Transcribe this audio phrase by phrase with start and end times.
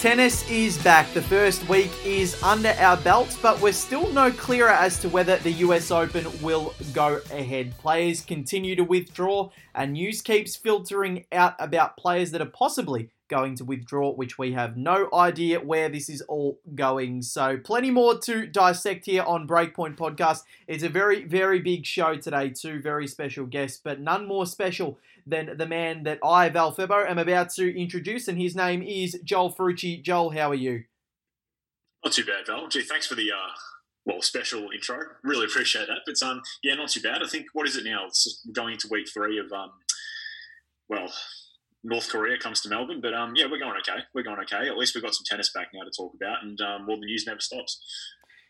[0.00, 1.12] Tennis is back.
[1.12, 5.36] The first week is under our belts, but we're still no clearer as to whether
[5.36, 7.76] the US Open will go ahead.
[7.76, 13.54] Players continue to withdraw, and news keeps filtering out about players that are possibly going
[13.56, 17.22] to withdraw, which we have no idea where this is all going.
[17.22, 20.42] So, plenty more to dissect here on Breakpoint Podcast.
[20.66, 24.98] It's a very, very big show today, two very special guests, but none more special
[25.26, 29.18] than the man that I, Val Febo, am about to introduce, and his name is
[29.24, 30.02] Joel Ferrucci.
[30.02, 30.84] Joel, how are you?
[32.04, 32.68] Not too bad, Val.
[32.68, 33.52] Gee, thanks for the uh,
[34.04, 34.98] well special intro.
[35.22, 36.00] Really appreciate that.
[36.04, 37.22] But um, yeah, not too bad.
[37.22, 38.06] I think what is it now?
[38.06, 39.70] It's going into week three of um,
[40.88, 41.12] well,
[41.82, 43.00] North Korea comes to Melbourne.
[43.00, 44.00] But um, yeah, we're going okay.
[44.14, 44.68] We're going okay.
[44.68, 47.06] At least we've got some tennis back now to talk about, and um, well, the
[47.06, 47.80] news never stops.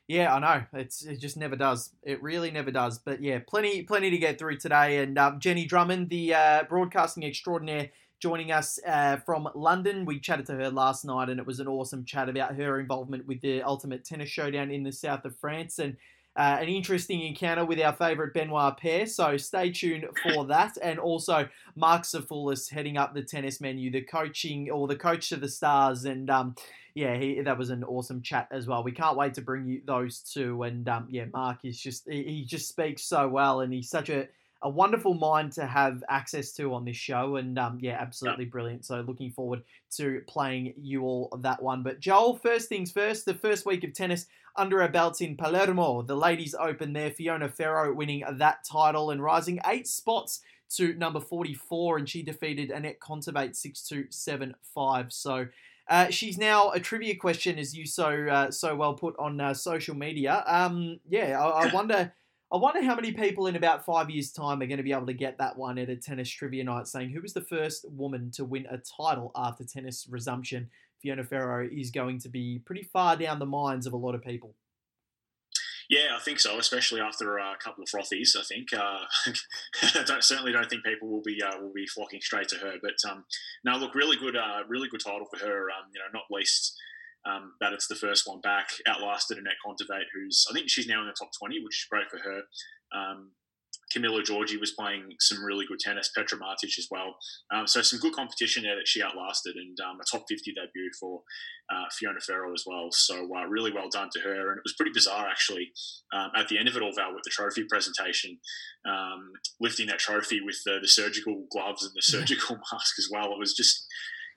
[0.08, 0.64] Yeah, I know.
[0.72, 1.92] It's it just never does.
[2.02, 2.98] It really never does.
[2.98, 4.98] But yeah, plenty plenty to get through today.
[4.98, 10.04] And um, Jenny Drummond, the uh, broadcasting extraordinaire, joining us uh, from London.
[10.04, 13.26] We chatted to her last night, and it was an awesome chat about her involvement
[13.28, 15.96] with the Ultimate Tennis Showdown in the south of France and.
[16.40, 20.78] Uh, an interesting encounter with our favourite Benoit Paire, so stay tuned for that.
[20.80, 21.46] And also,
[21.76, 26.06] Mark Zafoulis heading up the tennis menu, the coaching or the coach to the stars,
[26.06, 26.54] and um,
[26.94, 28.82] yeah, he, that was an awesome chat as well.
[28.82, 30.62] We can't wait to bring you those two.
[30.62, 34.08] And um, yeah, Mark is just he, he just speaks so well, and he's such
[34.08, 34.26] a
[34.62, 37.36] a wonderful mind to have access to on this show.
[37.36, 38.50] And um, yeah, absolutely yeah.
[38.50, 38.84] brilliant.
[38.84, 39.62] So looking forward
[39.96, 41.82] to playing you all that one.
[41.82, 46.02] But Joel, first things first, the first week of tennis under our belts in Palermo,
[46.02, 47.10] the ladies open there.
[47.10, 50.40] Fiona Ferro winning that title and rising eight spots
[50.76, 55.12] to number 44, and she defeated Anett Kontaveit 6 2 7 5.
[55.12, 55.46] So
[55.88, 59.52] uh, she's now a trivia question, as you so uh, so well put on uh,
[59.54, 60.44] social media.
[60.46, 62.12] Um, yeah, I, I, wonder.
[62.52, 65.06] I wonder how many people in about five years' time are going to be able
[65.06, 68.32] to get that one at a tennis trivia night, saying who was the first woman
[68.32, 70.68] to win a title after tennis resumption.
[71.00, 74.22] Fiona Ferro is going to be pretty far down the minds of a lot of
[74.22, 74.54] people.
[75.88, 78.36] Yeah, I think so, especially after a couple of frothies.
[78.36, 79.00] I think uh,
[79.82, 82.74] I don't, certainly don't think people will be uh, will be flocking straight to her.
[82.82, 83.24] But um,
[83.64, 85.68] look, really good, uh, really good title for her.
[85.70, 86.76] Um, you know, not least
[87.26, 91.00] um, that it's the first one back, outlasted Anett Kontaveit, who's I think she's now
[91.00, 92.42] in the top twenty, which is great for her.
[92.92, 93.32] Um,
[93.94, 97.16] Camila Giorgi was playing some really good tennis, Petra Martic as well.
[97.52, 100.90] Um, so some good competition there that she outlasted, and um, a top 50 debut
[100.98, 101.22] for
[101.72, 102.88] uh, Fiona Ferro as well.
[102.92, 104.50] So uh, really well done to her.
[104.50, 105.72] And it was pretty bizarre actually
[106.12, 108.38] um, at the end of it all, Val, with the trophy presentation,
[108.86, 113.32] um, lifting that trophy with the, the, surgical gloves and the surgical mask as well.
[113.32, 113.86] It was just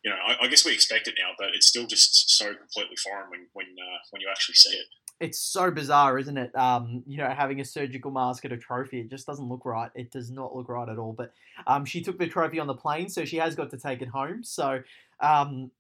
[0.04, 2.96] you know, I, I, guess we expect it now, but it's still just so completely
[2.98, 4.86] foreign when when uh, when you actually see it
[5.24, 6.56] it's so bizarre, isn't it?
[6.56, 9.90] Um, you know, having a surgical mask at a trophy, it just doesn't look right.
[9.96, 11.14] It does not look right at all.
[11.14, 11.34] But
[11.68, 14.10] um, she took the trophy on the plane, so she has got to take it
[14.10, 14.44] home.
[14.44, 14.82] So
[15.22, 15.72] um,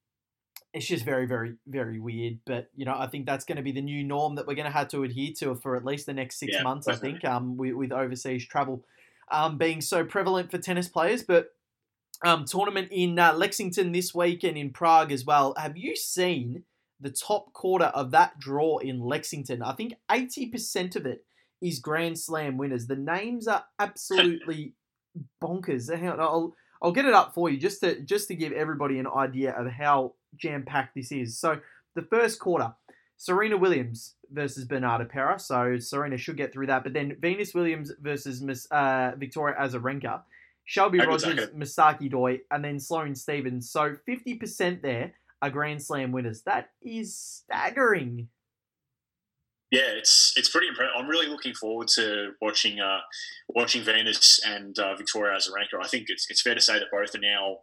[0.73, 2.40] it's just very, very, very weird.
[2.45, 4.72] But you know, I think that's going to be the new norm that we're going
[4.72, 6.85] to have to adhere to for at least the next six yeah, months.
[6.85, 7.09] Definitely.
[7.09, 8.85] I think um, with, with overseas travel
[9.29, 11.50] um, being so prevalent for tennis players, but.
[12.23, 15.53] Um, tournament in uh, Lexington this week and in Prague as well.
[15.57, 16.63] Have you seen
[17.03, 19.61] the top quarter of that draw in Lexington.
[19.61, 21.25] I think 80% of it
[21.61, 22.88] is Grand Slam winners.
[22.88, 24.73] The names are absolutely
[25.44, 25.91] bonkers.
[26.19, 29.51] I'll, I'll get it up for you just to just to give everybody an idea
[29.51, 31.38] of how jam packed this is.
[31.38, 31.59] So
[31.95, 32.73] the first quarter,
[33.17, 35.40] Serena Williams versus Bernarda Pera.
[35.40, 36.84] So Serena should get through that.
[36.84, 40.22] But then Venus Williams versus Miss, uh, Victoria Azarenka.
[40.66, 43.69] Shelby Rogers, Misaki Doi, and then Sloane Stevens.
[43.69, 46.44] So 50% there are Grand Slam winners.
[46.44, 48.29] That is staggering.
[49.73, 50.94] Yeah, it's it's pretty impressive.
[50.95, 53.00] I'm really looking forward to watching uh,
[53.50, 55.84] watching Venus and uh, Victoria Azarenka.
[55.84, 57.57] I think it's, it's fair to say that both are now,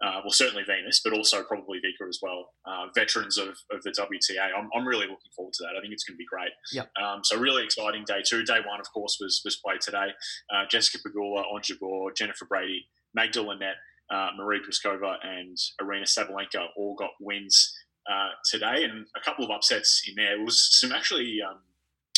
[0.00, 3.90] uh, well, certainly Venus, but also probably Vika as well, uh, veterans of, of the
[3.90, 4.46] WTA.
[4.56, 5.76] I'm, I'm really looking forward to that.
[5.76, 6.52] I think it's going to be great.
[6.72, 6.88] Yep.
[7.02, 8.44] Um, so really exciting day two.
[8.44, 10.14] Day one, of course, was was played today.
[10.54, 13.74] Uh, Jessica Pegula, Ons Jabeur, Jennifer Brady, Magda Linette,
[14.10, 17.74] uh, Marie Pliskova and Aryna Sabalenka all got wins
[18.10, 20.40] uh, today, and a couple of upsets in there.
[20.40, 21.58] It was some actually um,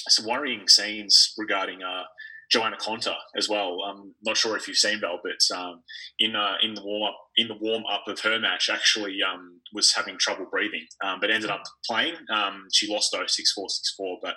[0.09, 2.05] some worrying scenes regarding uh,
[2.51, 3.79] Johanna Konta as well.
[3.87, 5.83] I'm not sure if you've seen Bell, but um,
[6.19, 9.61] in uh, in the warm up in the warm up of her match, actually um,
[9.73, 12.15] was having trouble breathing, um, but ended up playing.
[12.31, 14.35] Um, she lost though six four six four, but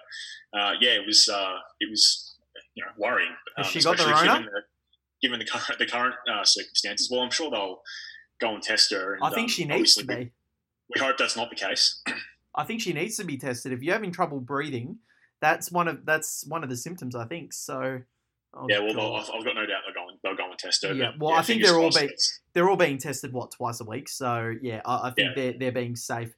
[0.58, 2.36] uh, yeah, it was uh, it was
[2.76, 3.36] you know worrying.
[3.58, 4.48] Has she got the Rona?
[5.22, 7.10] given the current the current uh, circumstances.
[7.12, 7.82] Well, I'm sure they'll
[8.40, 9.16] go and test her.
[9.16, 10.32] And, I think um, she needs to be.
[10.94, 12.02] We hope that's not the case.
[12.56, 13.72] I think she needs to be tested.
[13.74, 15.00] If you're having trouble breathing,
[15.42, 17.16] that's one of that's one of the symptoms.
[17.16, 18.02] I think so.
[18.58, 19.16] Oh, yeah, well.
[19.16, 20.94] I've, I've got no doubt they'll go and, they'll go and test her.
[20.94, 22.10] Yeah, well, I think they're all being-
[22.54, 24.08] they're all being tested what twice a week.
[24.08, 25.44] So yeah, I, I think Yeah.
[25.52, 26.34] they're they're being safe,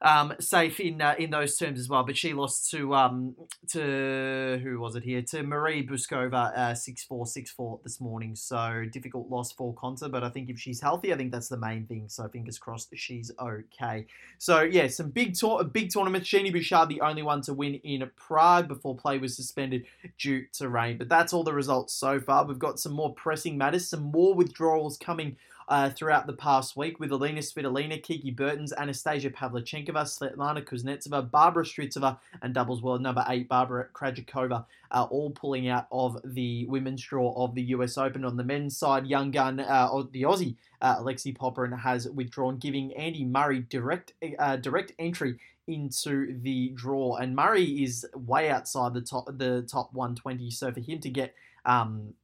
[0.00, 2.04] um, safe in uh, in those terms as well.
[2.04, 3.34] But she lost to um
[3.68, 8.34] to who was it here to Marie Bouzkova uh, six four six four this morning.
[8.36, 11.56] So difficult loss for Konta, but I think if she's healthy, I think that's the
[11.56, 12.08] main thing.
[12.08, 14.06] So fingers crossed she's okay.
[14.38, 16.28] So yeah, some big tour big tournaments.
[16.28, 19.84] Genie Bouchard the only one to win in Prague before play was suspended
[20.18, 20.98] due to rain.
[20.98, 22.44] But that's all the results so far.
[22.44, 25.36] We've got some more pressing matters, some more withdrawals coming
[25.68, 31.64] uh, throughout the past week with Alina Svitolina, Kiki Bertens, Anastasia Pavlyuchenkova, Svetlana Kuznetsova, Barbora
[31.64, 37.02] Strycova, and doubles world number eight Barbora Krejcikova are all pulling out of the women's
[37.02, 38.24] draw of the US Open.
[38.24, 42.94] On the men's side, young gun, uh, the Aussie uh, Alexei Popyrin has withdrawn, giving
[42.94, 47.16] Andy Murray direct uh, direct entry into the draw.
[47.16, 51.34] And Murray is way outside the top the top 120, so for him to get
[51.66, 52.14] um,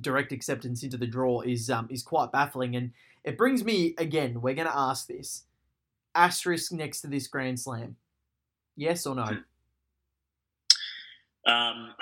[0.00, 2.76] direct acceptance into the draw is um, is quite baffling.
[2.76, 2.92] And
[3.24, 4.40] it brings me again.
[4.40, 5.44] We're going to ask this
[6.14, 7.96] asterisk next to this Grand Slam.
[8.76, 9.38] Yes or no?
[11.46, 11.94] Um,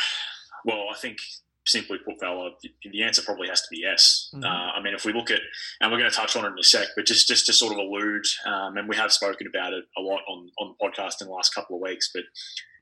[0.65, 1.19] well, I think
[1.67, 4.31] simply put, fella, the- the answer probably has to be yes.
[4.35, 4.45] Mhm.
[4.45, 5.41] Uh, I mean, if we look at,
[5.81, 7.73] and we're going to touch on it in a sec, but just just to sort
[7.73, 11.21] of allude, um, and we have spoken about it a lot on on the podcast
[11.21, 12.25] in the last couple of weeks, but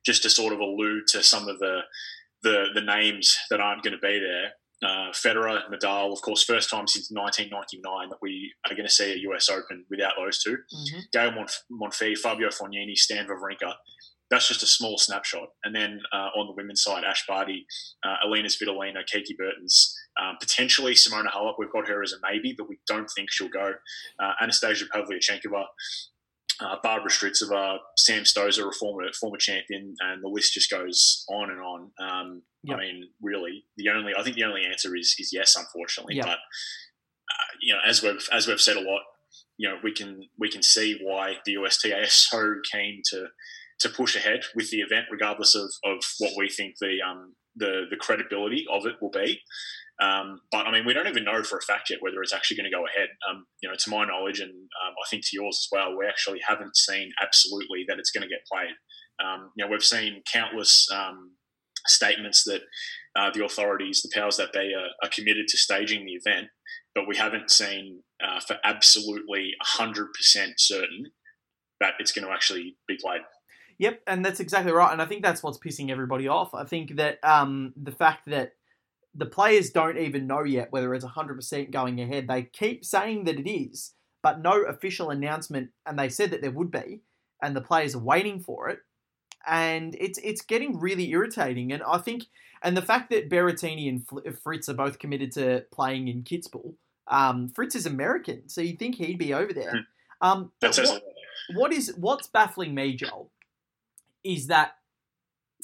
[0.05, 1.83] just to sort of allude to some of the
[2.43, 4.55] the, the names that aren't going to be there.
[4.83, 9.13] Uh, Federer, Nadal, of course, first time since 1999 that we are going to see
[9.13, 10.57] a US Open without those two.
[10.75, 10.99] Mm-hmm.
[11.13, 13.75] Gael Monf- Monfils, Fabio Fognini, Stan Wawrinka.
[14.31, 15.49] That's just a small snapshot.
[15.63, 17.67] And then uh, on the women's side, Ash Barty,
[18.03, 21.55] uh, Alina Svitolina, Kiki Bertens, um, potentially Simona Halep.
[21.59, 23.75] We've got her as a maybe, but we don't think she'll go.
[24.23, 25.65] Uh, Anastasia Pavlyuchenkova,
[26.63, 31.51] uh, Barbora Strycova, Sam Stosur, a former former champion, and the list just goes on
[31.51, 31.91] and on.
[32.01, 32.77] Um, Yep.
[32.77, 36.15] I mean, really, the only I think the only answer is is yes, unfortunately.
[36.17, 36.27] Yep.
[36.27, 39.03] But uh, you know, as we've as we've said a lot,
[39.57, 43.27] you know, we can we can see why the USTA is so keen to
[43.81, 47.87] to push ahead with the event, regardless of, of what we think the um the
[47.91, 49.41] the credibility of it will be.
[50.03, 52.57] Um, but I mean, we don't even know for a fact yet whether it's actually
[52.57, 53.09] going to go ahead.
[53.31, 56.07] Um, you know, to my knowledge, and um, I think to yours as well, we
[56.07, 58.75] actually haven't seen absolutely that it's going to get played.
[59.25, 61.37] Um, you know, we've seen countless um,
[61.87, 62.63] statements that
[63.17, 66.49] uh, the authorities, the powers that be, are, are committed to staging the event,
[66.95, 70.07] but we haven't seen uh, for absolutely 100%
[70.57, 71.13] certain
[71.81, 73.21] that it's going to actually be played.
[73.79, 74.93] Yep, and that's exactly right.
[74.93, 76.55] And I think that's what's pissing everybody off.
[76.55, 78.53] I think that um, the fact that
[79.15, 82.29] the players don't even know yet whether it's 100% going ahead.
[82.29, 83.93] They keep saying that it is,
[84.23, 87.01] but no official announcement, and they said that there would be,
[87.43, 88.81] and the players are waiting for it.
[89.47, 91.73] And it's it's getting really irritating.
[91.73, 92.25] And I think,
[92.63, 96.75] and the fact that Berrettini and Fritz are both committed to playing in Kitzbühel.
[97.09, 99.73] Um, Fritz is American, so you'd think he'd be over there.
[100.21, 101.03] Um, but what-
[101.57, 103.33] what is what's baffling me, Joel,
[104.23, 104.77] is that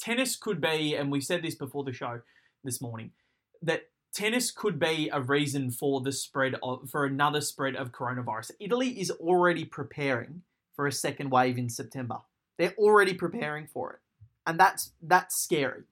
[0.01, 2.21] tennis could be, and we said this before the show
[2.65, 3.11] this morning,
[3.61, 8.51] that tennis could be a reason for the spread of for another spread of coronavirus.
[8.59, 10.41] Italy is already preparing
[10.75, 12.19] for a second wave in September.
[12.57, 13.99] They're already preparing for it,
[14.45, 15.83] and that's that's scary.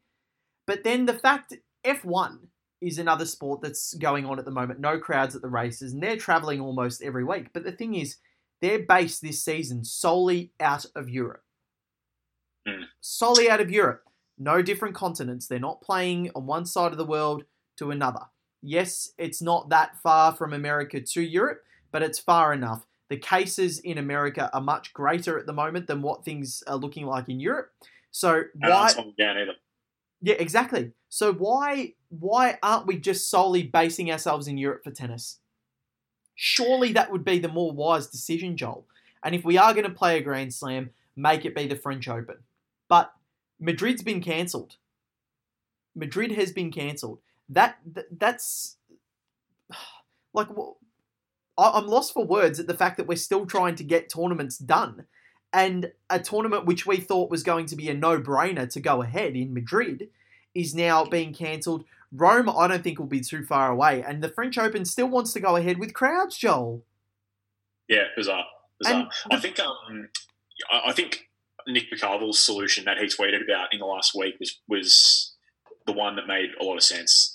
[0.66, 1.54] But then the fact
[1.86, 2.40] F1
[2.82, 4.80] is another sport that's going on at the moment.
[4.80, 7.48] No crowds at the races, and they're traveling almost every week.
[7.54, 8.18] But the thing is,
[8.62, 11.44] they're based this season solely out of Europe.
[12.68, 12.84] Mm.
[13.00, 14.04] Solely out of Europe.
[14.38, 15.48] No different continents.
[15.48, 17.46] They're not playing on one side of the world
[17.78, 18.22] to another.
[18.62, 22.86] Yes, it's not that far from America to Europe, but it's far enough.
[23.10, 27.06] The cases in America are much greater at the moment than what things are looking
[27.06, 27.72] like in Europe.
[28.12, 28.70] So why?
[28.70, 29.54] aren't slowing down either.
[30.22, 30.92] Yeah, exactly.
[31.10, 35.40] So why why aren't we just solely basing ourselves in Europe for tennis?
[36.36, 38.86] Surely that would be the more wise decision, Joel.
[39.24, 42.08] And if we are going to play a Grand Slam, make it be the French
[42.08, 42.38] Open.
[42.88, 43.12] But
[43.60, 44.76] Madrid's been cancelled.
[45.96, 47.20] Madrid has been cancelled.
[47.50, 48.78] That, that that's
[50.34, 50.48] like
[51.58, 55.06] I'm lost for words at the fact that we're still trying to get tournaments done.
[55.54, 59.02] And a tournament which we thought was going to be a no brainer to go
[59.02, 60.10] ahead in Madrid
[60.54, 61.86] is now being cancelled.
[62.12, 64.04] Rome, I don't think will be too far away.
[64.06, 66.84] And the French Open still wants to go ahead with crowds, Joel.
[67.88, 68.46] Yeah, bizarre.
[68.80, 69.02] bizarre.
[69.02, 70.10] And I think um,
[70.72, 71.30] I I think
[71.68, 75.34] Nick McCarvel's solution that he tweeted about in the last week was was
[75.86, 77.34] the one that made a lot of sense.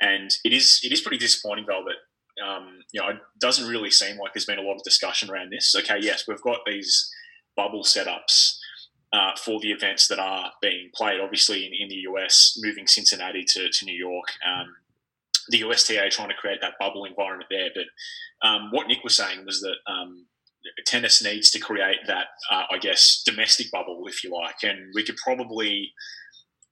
[0.00, 3.90] And it is it is pretty disappointing though that um, you know it doesn't really
[3.90, 5.74] seem like there's been a lot of discussion around this.
[5.74, 7.10] Okay, yes, we've got these
[7.56, 8.58] bubble setups,
[9.12, 11.20] uh, for the events that are being played.
[11.20, 14.74] Obviously, in, in the US, moving Cincinnati to, to New York, um,
[15.48, 17.70] the USTA trying to create that bubble environment there.
[17.74, 20.26] But um, what Nick was saying was that um,
[20.86, 25.04] tennis needs to create that, uh, I guess, domestic bubble, if you like, and we
[25.04, 25.92] could probably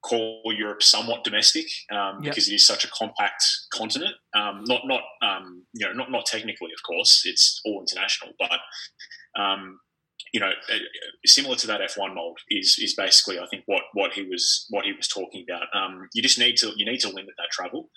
[0.05, 2.33] call Europe somewhat domestic um, yep.
[2.33, 3.43] because it is such a compact
[3.73, 4.15] continent.
[4.35, 8.61] Um, not not um, you know not not technically, of course, it's all international, but
[9.41, 9.81] um,
[10.33, 10.79] you know, uh,
[11.25, 14.85] similar to that F1 mold is is basically I think what what he was what
[14.85, 15.69] he was talking about.
[15.75, 17.89] Um, you just need to you need to limit that travel.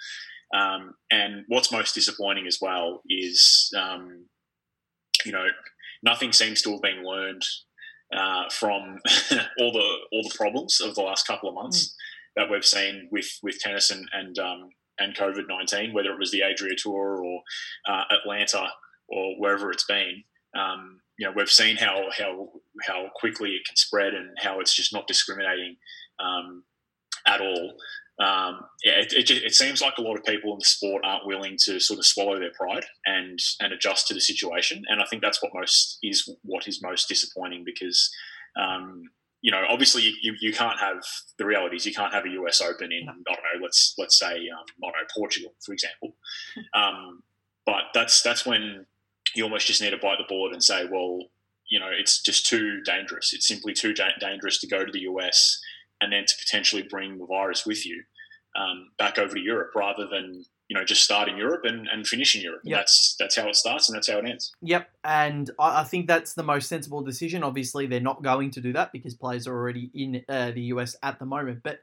[0.55, 3.69] Um, and what's most disappointing as well is,
[5.25, 5.45] you know,
[6.03, 7.43] nothing seems to have been learned
[8.15, 8.99] uh, from
[9.59, 11.91] all the all the problems of the last couple of months mm.
[12.37, 16.31] That we've seen with with tennis and and um, and COVID nineteen, whether it was
[16.31, 17.41] the Adria Tour or
[17.87, 18.67] uh, Atlanta
[19.09, 20.23] or wherever it's been.
[20.57, 22.49] Um, you know, we've seen how how
[22.83, 25.75] how quickly it can spread and how it's just not discriminating
[26.19, 26.63] um,
[27.25, 27.73] at all
[28.19, 31.55] um, it, it, it, seems like a lot of people in the sport aren't willing
[31.65, 34.83] to sort of swallow their pride and and adjust to the situation.
[34.87, 38.11] And I think that's what most is what is most disappointing because.
[38.59, 39.03] Um,
[39.47, 41.01] you know, obviously, you, you can't have
[41.37, 41.85] the realities.
[41.85, 43.61] You can't have a US Open in I don't know.
[43.63, 46.15] Let's let's say um, I don't know Portugal, for example.
[46.73, 47.23] Um,
[47.65, 48.85] but that's that's when
[49.35, 51.19] you almost just need to bite the board and say, well,
[51.69, 53.33] you know, it's just too dangerous.
[53.33, 55.61] It's simply too da- dangerous to go to the US
[56.01, 58.03] and then to potentially bring the virus with you
[58.57, 62.07] um, back over to Europe rather than you know just start in Europe and, and
[62.07, 62.61] finish in Europe.
[62.63, 62.77] Yep.
[62.77, 64.51] That's that's how it starts and that's how it ends.
[64.61, 67.43] Yep, and I, I, think that's the most sensible decision.
[67.43, 70.95] Obviously, they're not going to do that because players are already in uh, the US
[71.01, 71.61] at the moment.
[71.63, 71.79] But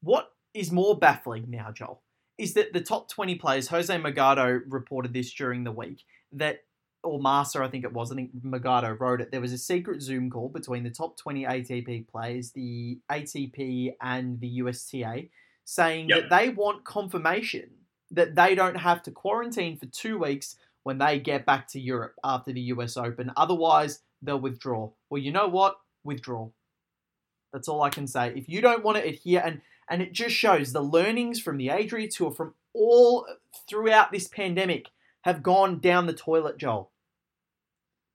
[0.00, 2.02] what is more baffling now, Joel,
[2.38, 3.68] is that the top twenty players.
[3.68, 6.60] Jose Morgado reported this during the week that
[7.02, 8.12] or Master, I think it was.
[8.12, 9.30] I think Morgado wrote it.
[9.30, 14.38] There was a secret Zoom call between the top 20 ATP players, the ATP, and
[14.38, 15.28] the USTA,
[15.64, 16.28] saying yep.
[16.28, 17.70] that they want confirmation
[18.10, 22.14] that they don't have to quarantine for two weeks when they get back to Europe
[22.24, 23.30] after the US Open.
[23.36, 24.90] Otherwise, they'll withdraw.
[25.08, 25.76] Well, you know what?
[26.04, 26.48] Withdraw.
[27.52, 28.32] That's all I can say.
[28.34, 31.70] If you don't want to adhere, and and it just shows the learnings from the
[31.70, 33.26] Adria Tour from all
[33.68, 34.88] throughout this pandemic
[35.22, 36.92] have gone down the toilet, Joel.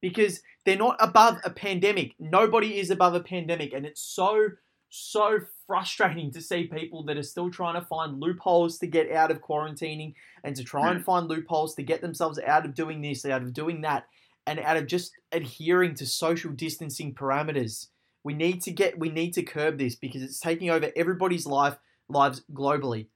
[0.01, 2.15] Because they're not above a pandemic.
[2.19, 3.73] Nobody is above a pandemic.
[3.73, 4.49] And it's so,
[4.89, 9.31] so frustrating to see people that are still trying to find loopholes to get out
[9.31, 13.25] of quarantining and to try and find loopholes to get themselves out of doing this,
[13.25, 14.05] out of doing that,
[14.47, 17.87] and out of just adhering to social distancing parameters.
[18.23, 21.77] We need to get we need to curb this because it's taking over everybody's life
[22.09, 23.07] lives globally.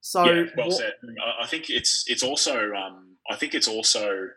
[0.00, 0.94] So yeah, well what, said.
[1.40, 4.28] I think it's it's also um, I think it's also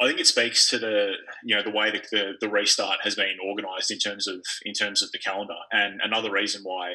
[0.00, 1.12] I think it speaks to the
[1.44, 4.72] you know the way that the, the restart has been organised in terms of in
[4.72, 6.94] terms of the calendar, and another reason why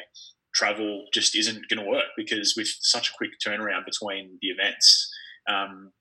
[0.54, 5.12] travel just isn't going to work because with such a quick turnaround between the events,
[5.48, 5.92] um,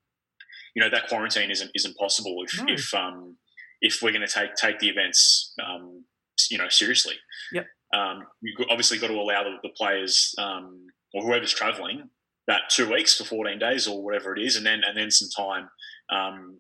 [0.75, 2.73] you know that quarantine isn't isn't possible if no.
[2.73, 3.37] if um,
[3.81, 6.05] if we're going to take take the events um,
[6.49, 7.15] you know seriously.
[7.53, 7.67] Yep.
[7.93, 12.09] Um, you've obviously got to allow the, the players um, or whoever's traveling
[12.47, 15.29] that two weeks for 14 days or whatever it is, and then and then some
[15.35, 15.69] time
[16.11, 16.59] um,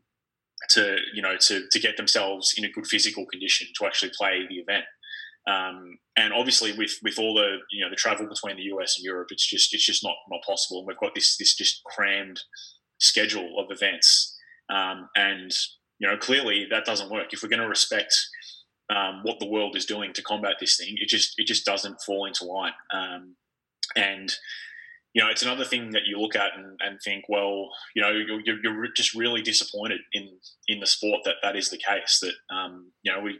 [0.69, 4.45] to you know to to get themselves in a good physical condition to actually play
[4.47, 4.85] the event.
[5.47, 9.05] Um, and obviously, with with all the you know the travel between the US and
[9.05, 10.79] Europe, it's just it's just not not possible.
[10.79, 12.41] And we've got this this just crammed
[12.99, 14.35] schedule of events,
[14.69, 15.51] um, and
[15.99, 17.31] you know clearly that doesn't work.
[17.31, 18.15] If we're going to respect
[18.89, 22.01] um, what the world is doing to combat this thing, it just it just doesn't
[22.01, 22.73] fall into line.
[22.91, 23.35] Um,
[23.95, 24.33] and
[25.15, 28.11] you know, it's another thing that you look at and, and think, well, you know,
[28.11, 30.27] you're, you're, just really disappointed in
[30.67, 32.19] in the sport that that is the case.
[32.21, 33.39] That um, you know, we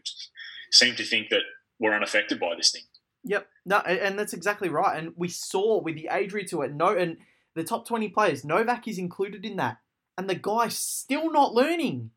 [0.72, 1.42] seem to think that
[1.78, 2.84] we're unaffected by this thing.
[3.26, 4.98] Yep, no, and that's exactly right.
[4.98, 7.18] And we saw with the Adria Tour, no, and
[7.56, 9.78] the top twenty players, Novak is included in that,
[10.18, 12.12] and the guy's still not learning.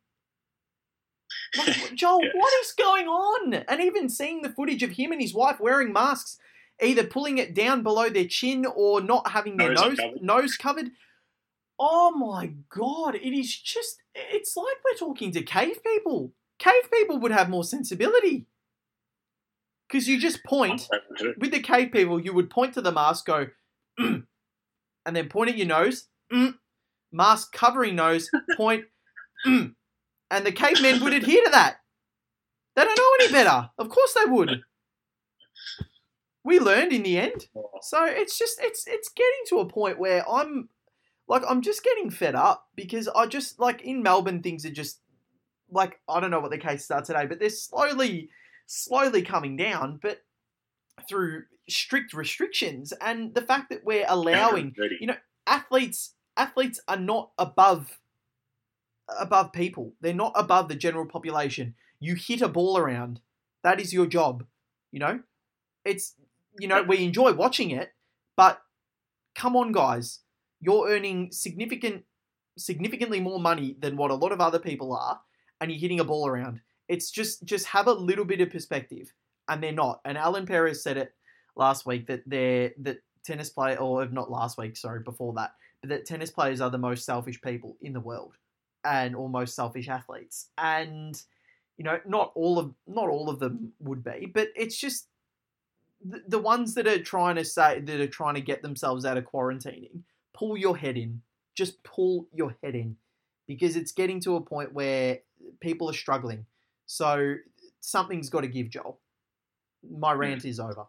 [1.57, 2.31] Like, Joel, yeah.
[2.35, 3.55] what is going on?
[3.55, 6.39] And even seeing the footage of him and his wife wearing masks
[6.83, 10.23] either pulling it down below their chin or not having their nose nose covered.
[10.23, 10.91] nose covered.
[11.79, 16.33] Oh my god, it is just it's like we're talking to cave people.
[16.59, 18.47] Cave people would have more sensibility.
[19.87, 20.87] Because you just point
[21.39, 23.47] with the cave people, you would point to the mask, go,
[23.99, 24.25] mm,
[25.07, 26.55] and then point at your nose, mm,
[27.11, 28.85] mask covering nose, point,
[29.47, 29.75] mm,
[30.31, 31.79] and the cavemen would adhere to that.
[32.77, 33.71] They don't know any better.
[33.79, 34.63] Of course they would
[36.49, 37.47] we learned in the end.
[37.55, 37.69] Oh.
[37.83, 40.71] So it's just it's it's getting to a point where I'm
[41.29, 45.01] like I'm just getting fed up because I just like in Melbourne things are just
[45.71, 48.31] like I don't know what the cases are today, but they're slowly
[48.67, 50.23] slowly coming down, but
[51.07, 57.31] through strict restrictions and the fact that we're allowing you know athletes athletes are not
[57.37, 57.99] above
[59.19, 59.93] above people.
[60.01, 61.75] They're not above the general population.
[62.01, 63.21] You hit a ball around.
[63.63, 64.45] That is your job.
[64.93, 65.21] You know?
[65.85, 66.15] It's
[66.59, 67.93] you know, we enjoy watching it,
[68.37, 68.61] but
[69.35, 70.21] come on guys.
[70.61, 72.05] You're earning significant
[72.57, 75.21] significantly more money than what a lot of other people are
[75.61, 76.61] and you're hitting a ball around.
[76.89, 79.13] It's just just have a little bit of perspective
[79.49, 80.01] and they're not.
[80.05, 81.13] And Alan Perez said it
[81.57, 85.91] last week that they're that tennis play or not last week, sorry, before that, but
[85.91, 88.35] that tennis players are the most selfish people in the world
[88.85, 90.49] and almost selfish athletes.
[90.57, 91.21] And
[91.77, 95.08] you know, not all of not all of them would be, but it's just
[96.05, 99.17] the, the ones that are trying to say that are trying to get themselves out
[99.17, 100.03] of quarantining.
[100.35, 101.23] Pull your head in.
[101.57, 102.97] Just pull your head in
[103.47, 105.19] because it's getting to a point where
[105.61, 106.47] people are struggling.
[106.87, 107.35] So
[107.81, 109.01] something's got to give, Joel.
[109.91, 110.21] My hmm.
[110.21, 110.87] rant is over.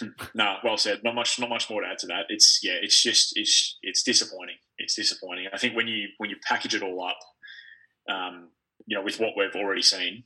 [0.34, 1.02] no, well said.
[1.04, 1.38] Not much.
[1.38, 2.26] Not much more to add to that.
[2.28, 2.76] It's yeah.
[2.80, 4.56] It's just it's it's disappointing.
[4.78, 5.46] It's disappointing.
[5.52, 7.18] I think when you when you package it all up,
[8.08, 8.48] um,
[8.86, 10.24] you know, with what we've already seen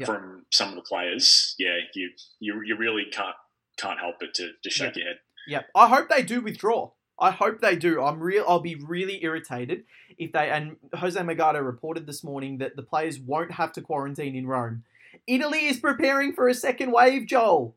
[0.00, 0.06] yep.
[0.06, 3.36] from some of the players, yeah, you you you really can't
[3.76, 4.96] can't help but to, to shake yep.
[4.96, 5.18] your head.
[5.46, 6.90] Yeah, I hope they do withdraw.
[7.18, 8.02] I hope they do.
[8.02, 8.44] I'm real.
[8.48, 9.84] I'll be really irritated
[10.18, 10.50] if they.
[10.50, 14.84] And Jose Morgado reported this morning that the players won't have to quarantine in Rome.
[15.26, 17.74] Italy is preparing for a second wave, Joel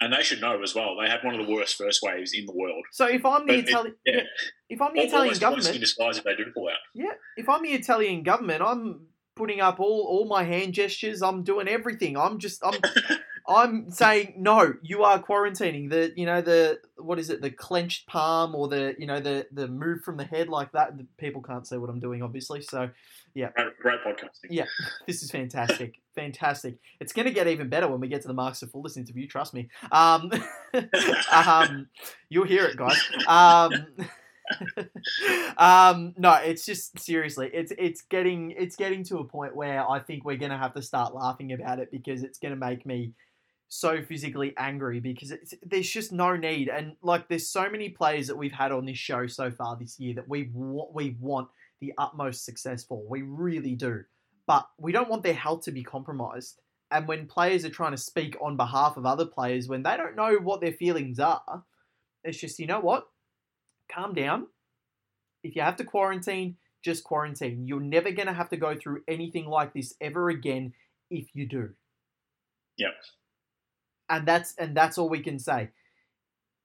[0.00, 0.96] and they should know as well.
[1.00, 2.84] They had one of the worst first waves in the world.
[2.90, 4.22] So if I'm the Italian, yeah.
[4.68, 6.78] if I'm the Italian government, in disguise if they do pull out.
[6.94, 9.08] Yeah, if I'm the Italian government, I'm
[9.40, 11.22] putting up all all my hand gestures.
[11.22, 12.18] I'm doing everything.
[12.18, 12.78] I'm just I'm
[13.48, 14.74] I'm saying no.
[14.82, 15.88] You are quarantining.
[15.88, 17.40] The you know the what is it?
[17.40, 20.98] The clenched palm or the you know the the move from the head like that.
[20.98, 22.60] The people can't see what I'm doing, obviously.
[22.60, 22.90] So
[23.34, 23.48] yeah.
[23.54, 24.50] Great, great podcasting.
[24.50, 24.66] Yeah,
[25.06, 25.94] this is fantastic.
[26.14, 26.76] fantastic.
[27.00, 29.26] It's going to get even better when we get to the Marks of Fullis interview.
[29.26, 29.70] Trust me.
[29.90, 30.30] Um,
[31.32, 31.88] um,
[32.28, 33.00] you'll hear it, guys.
[33.26, 33.86] Um,
[35.58, 40.00] um, no, it's just seriously, it's it's getting it's getting to a point where I
[40.00, 43.12] think we're to have to start laughing about it because it's to make me
[43.68, 48.36] so physically angry because there's just no need and like there's so many players that
[48.36, 51.48] we've had on this show so far this year that we we want
[51.80, 53.02] the utmost success for.
[53.08, 54.04] We really do.
[54.46, 56.60] But we don't want their health to be compromised.
[56.90, 60.16] And when players are trying to speak on behalf of other players when they don't
[60.16, 61.64] know what their feelings are,
[62.24, 63.06] it's just, you know what?
[63.92, 64.46] Calm down.
[65.42, 67.66] If you have to quarantine, just quarantine.
[67.66, 70.72] You're never going to have to go through anything like this ever again
[71.10, 71.70] if you do.
[72.78, 72.94] Yep.
[74.08, 75.70] And that's and that's all we can say.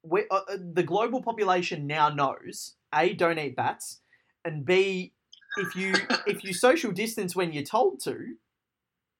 [0.03, 3.99] We, uh, uh the global population now knows a don't eat bats
[4.45, 5.11] and B,
[5.57, 5.93] if you
[6.27, 8.35] if you social distance when you're told to,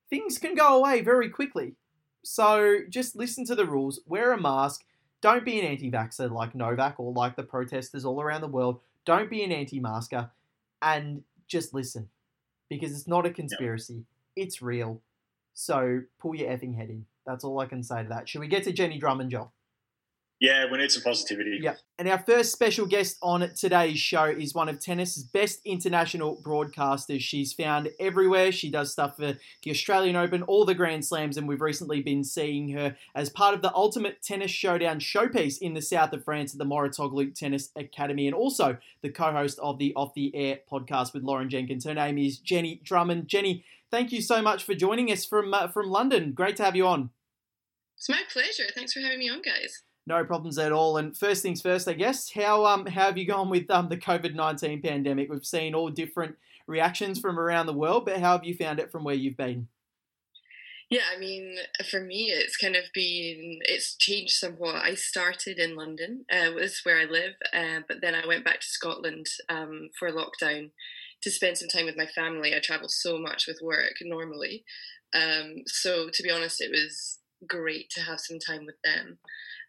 [0.08, 1.74] things can go away very quickly.
[2.24, 4.84] So just listen to the rules, wear a mask,
[5.20, 8.80] don't be an anti-vaxxer like Novak or like the protesters all around the world.
[9.04, 10.30] Don't be an anti-masker
[10.82, 12.08] and just listen.
[12.68, 14.04] Because it's not a conspiracy.
[14.34, 15.00] It's real.
[15.54, 17.06] So pull your effing head in.
[17.24, 18.28] That's all I can say to that.
[18.28, 19.52] Should we get to Jenny Drummond, Joel?
[20.38, 21.60] Yeah, we need some positivity.
[21.62, 21.76] Yeah.
[21.98, 27.20] And our first special guest on today's show is one of tennis's best international broadcasters.
[27.20, 28.52] She's found everywhere.
[28.52, 32.22] She does stuff for the Australian Open, all the Grand Slams, and we've recently been
[32.22, 36.52] seeing her as part of the Ultimate Tennis Showdown showpiece in the south of France
[36.52, 41.14] at the Mouratoglou Tennis Academy, and also the co-host of the Off the Air podcast
[41.14, 41.86] with Lauren Jenkins.
[41.86, 43.28] Her name is Jenny Drummond.
[43.28, 46.32] Jenny, thank you so much for joining us from uh, from London.
[46.32, 47.08] Great to have you on.
[47.96, 48.64] It's my pleasure.
[48.74, 49.82] Thanks for having me on, guys.
[50.06, 50.98] No problems at all.
[50.98, 52.30] And first things first, I guess.
[52.30, 55.30] How um how have you gone with um the COVID nineteen pandemic?
[55.30, 58.90] We've seen all different reactions from around the world, but how have you found it
[58.92, 59.68] from where you've been?
[60.88, 61.56] Yeah, I mean,
[61.90, 64.76] for me, it's kind of been it's changed somewhat.
[64.76, 68.60] I started in London, uh, was where I live, uh, but then I went back
[68.60, 70.70] to Scotland um, for lockdown
[71.22, 72.54] to spend some time with my family.
[72.54, 74.64] I travel so much with work normally,
[75.12, 79.18] um, so to be honest, it was great to have some time with them.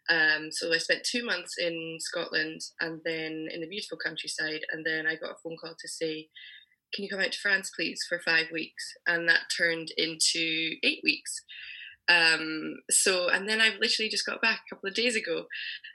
[0.08, 4.84] Um, so I spent two months in Scotland and then in the beautiful countryside, and
[4.84, 6.28] then I got a phone call to say,
[6.94, 11.00] "Can you come out to France, please, for five weeks?" And that turned into eight
[11.04, 11.42] weeks.
[12.08, 15.46] Um, so, and then I've literally just got back a couple of days ago.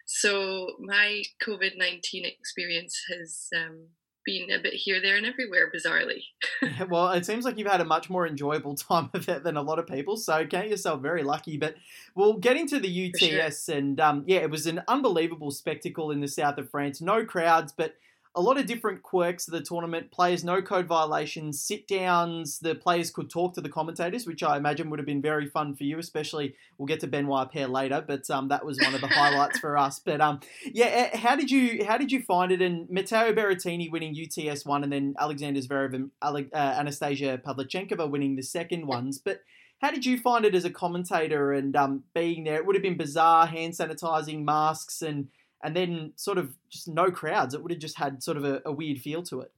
[0.05, 3.87] So my COVID nineteen experience has um,
[4.25, 6.23] been a bit here, there, and everywhere, bizarrely.
[6.89, 9.61] well, it seems like you've had a much more enjoyable time of it than a
[9.61, 11.57] lot of people, so count yourself very lucky.
[11.57, 11.75] But
[12.15, 13.75] we'll get into the UTS, sure.
[13.75, 17.01] and um, yeah, it was an unbelievable spectacle in the south of France.
[17.01, 17.95] No crowds, but
[18.35, 20.11] a lot of different quirks of the tournament.
[20.11, 22.59] Players no code violations, sit downs.
[22.59, 25.75] The players could talk to the commentators, which I imagine would have been very fun
[25.75, 25.99] for you.
[25.99, 29.59] Especially, we'll get to Benoit Paire later, but um, that was one of the highlights
[29.59, 29.99] for us.
[29.99, 32.61] But um, yeah, eh, how did you how did you find it?
[32.61, 38.35] And Matteo Berrettini winning UTS one, and then Alexander Zverev and uh, Anastasia Pavlyuchenkova winning
[38.35, 39.19] the second ones.
[39.19, 39.41] But
[39.79, 42.55] how did you find it as a commentator and um, being there?
[42.55, 45.27] It would have been bizarre, hand sanitizing, masks, and
[45.63, 47.53] and then sort of just no crowds.
[47.53, 49.51] It would have just had sort of a, a weird feel to it.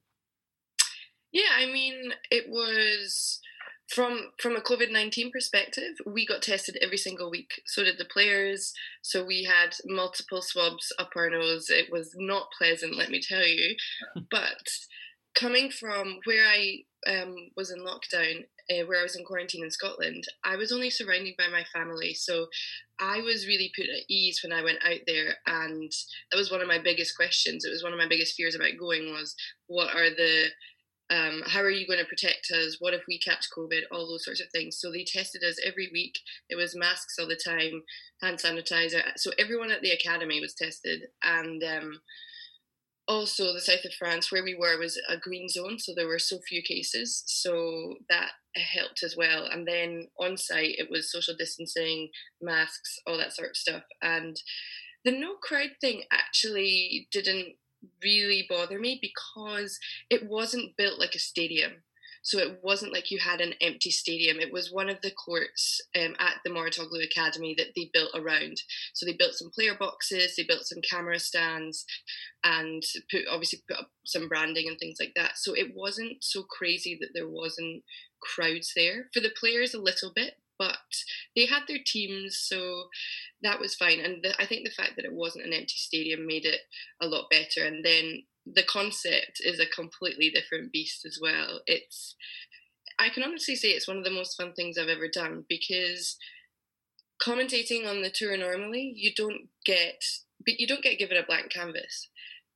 [1.32, 3.40] Yeah, I mean, it was
[3.88, 7.62] from from a COVID nineteen perspective, we got tested every single week.
[7.66, 8.72] So did the players.
[9.02, 11.68] So we had multiple swabs up our nose.
[11.68, 13.76] It was not pleasant, let me tell you.
[14.30, 14.68] but
[15.34, 19.70] coming from where I um, was in lockdown, uh, where I was in quarantine in
[19.70, 22.14] Scotland, I was only surrounded by my family.
[22.14, 22.46] So
[23.00, 25.36] I was really put at ease when I went out there.
[25.46, 25.90] And
[26.30, 27.64] that was one of my biggest questions.
[27.64, 29.34] It was one of my biggest fears about going was
[29.66, 30.46] what are the
[31.08, 32.78] um, how are you going to protect us?
[32.80, 33.82] What if we catch COVID?
[33.92, 34.78] All those sorts of things.
[34.80, 36.18] So they tested us every week.
[36.50, 37.82] It was masks all the time,
[38.22, 39.02] hand sanitizer.
[39.16, 42.00] So everyone at the academy was tested, and um,
[43.08, 46.18] also the south of France where we were was a green zone, so there were
[46.18, 49.46] so few cases, so that helped as well.
[49.46, 53.82] And then on site it was social distancing, masks, all that sort of stuff.
[54.02, 54.36] And
[55.04, 57.54] the no crowd thing actually didn't
[58.02, 59.78] really bother me because
[60.10, 61.82] it wasn't built like a stadium.
[62.26, 64.40] So it wasn't like you had an empty stadium.
[64.40, 68.62] It was one of the courts um, at the Mouratoglou Academy that they built around.
[68.94, 71.86] So they built some player boxes, they built some camera stands,
[72.42, 75.38] and put obviously put up some branding and things like that.
[75.38, 77.84] So it wasn't so crazy that there wasn't
[78.18, 79.08] crowds there.
[79.14, 80.78] For the players, a little bit, but
[81.36, 82.86] they had their teams, so
[83.42, 84.00] that was fine.
[84.00, 86.62] And the, I think the fact that it wasn't an empty stadium made it
[87.00, 87.64] a lot better.
[87.64, 91.60] And then the concept is a completely different beast as well.
[91.66, 92.14] It's
[92.98, 96.16] I can honestly say it's one of the most fun things I've ever done because
[97.22, 100.02] commentating on the tour normally you don't get
[100.44, 102.08] but you don't get given a blank canvas.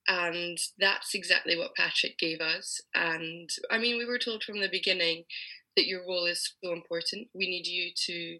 [0.07, 2.81] And that's exactly what Patrick gave us.
[2.94, 5.24] And I mean we were told from the beginning
[5.76, 7.29] that your role is so important.
[7.35, 8.38] We need you to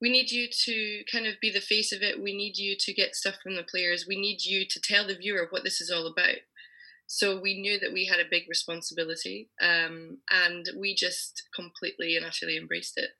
[0.00, 2.22] we need you to kind of be the face of it.
[2.22, 4.06] We need you to get stuff from the players.
[4.06, 6.36] We need you to tell the viewer what this is all about.
[7.06, 12.24] So we knew that we had a big responsibility, um, and we just completely and
[12.24, 13.10] utterly embraced it.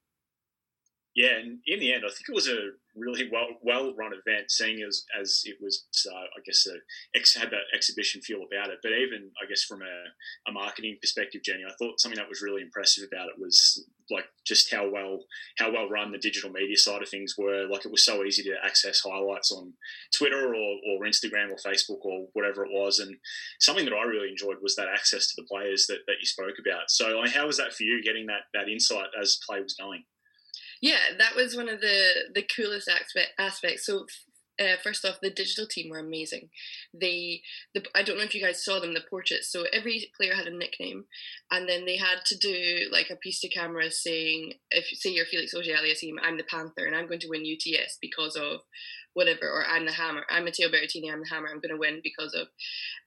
[1.19, 4.53] Yeah, and in the end, I think it was a really well well run event,
[4.53, 6.79] seeing as as it was, uh, I guess, a
[7.19, 8.79] ex, had that exhibition feel about it.
[8.85, 9.95] But even I guess from a,
[10.49, 14.27] a marketing perspective, Jenny, I thought something that was really impressive about it was like
[14.47, 15.25] just how well
[15.59, 17.67] how well run the digital media side of things were.
[17.67, 19.73] Like it was so easy to access highlights on
[20.17, 23.01] Twitter or, or Instagram or Facebook or whatever it was.
[23.01, 23.17] And
[23.59, 26.61] something that I really enjoyed was that access to the players that, that you spoke
[26.61, 26.93] about.
[26.93, 30.05] So mean, how was that for you getting that that insight as play was going?
[30.81, 33.87] Yeah, that was one of the the coolest aspect, aspects.
[33.87, 34.07] So
[34.61, 36.51] uh, first off, the digital team were amazing.
[36.93, 37.43] They,
[37.75, 39.51] the, I don't know if you guys saw them, the portraits.
[39.51, 41.05] So every player had a nickname,
[41.51, 45.27] and then they had to do like a piece to camera saying, if say you're
[45.27, 48.61] Felix Auger-Aliassime, I'm the Panther, and I'm going to win UTS because of
[49.15, 52.01] whatever, or I'm the Hammer, I'm Matteo Berrettini, I'm the Hammer, I'm going to win
[52.03, 52.49] because of.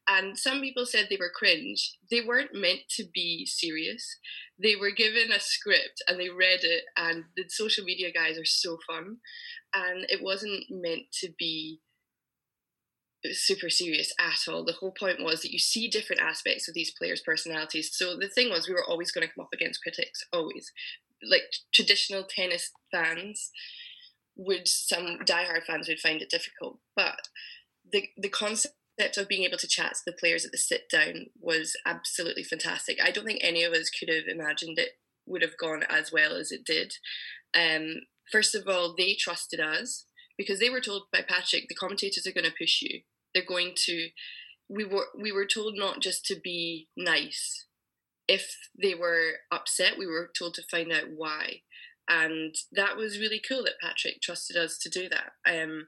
[0.07, 1.97] And some people said they were cringe.
[2.09, 4.17] They weren't meant to be serious
[4.61, 8.45] they were given a script and they read it and the social media guys are
[8.45, 9.17] so fun
[9.73, 11.79] and it wasn't meant to be
[13.31, 16.93] super serious at all the whole point was that you see different aspects of these
[16.97, 20.25] players personalities so the thing was we were always going to come up against critics
[20.33, 20.71] always
[21.29, 23.51] like traditional tennis fans
[24.35, 27.27] would some diehard fans would find it difficult but
[27.91, 28.75] the the concept
[29.17, 32.99] of being able to chat to the players at the sit down was absolutely fantastic.
[33.01, 34.91] I don't think any of us could have imagined it
[35.25, 36.93] would have gone as well as it did.
[37.55, 40.05] Um, first of all, they trusted us
[40.37, 43.01] because they were told by Patrick, the commentators are going to push you.
[43.33, 44.09] They're going to.
[44.69, 47.65] We were we were told not just to be nice.
[48.27, 51.61] If they were upset, we were told to find out why,
[52.09, 55.31] and that was really cool that Patrick trusted us to do that.
[55.47, 55.87] Um,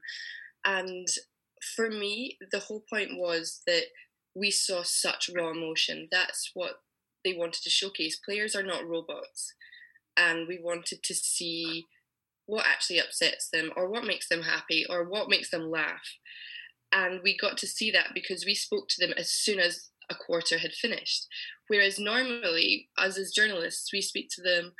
[0.64, 1.06] and
[1.76, 3.84] for me, the whole point was that
[4.34, 6.08] we saw such raw emotion.
[6.10, 6.80] That's what
[7.24, 8.18] they wanted to showcase.
[8.24, 9.52] Players are not robots,
[10.16, 11.84] and we wanted to see
[12.46, 16.18] what actually upsets them, or what makes them happy, or what makes them laugh.
[16.92, 20.14] And we got to see that because we spoke to them as soon as a
[20.14, 21.26] quarter had finished.
[21.68, 24.72] Whereas normally, us as journalists, we speak to them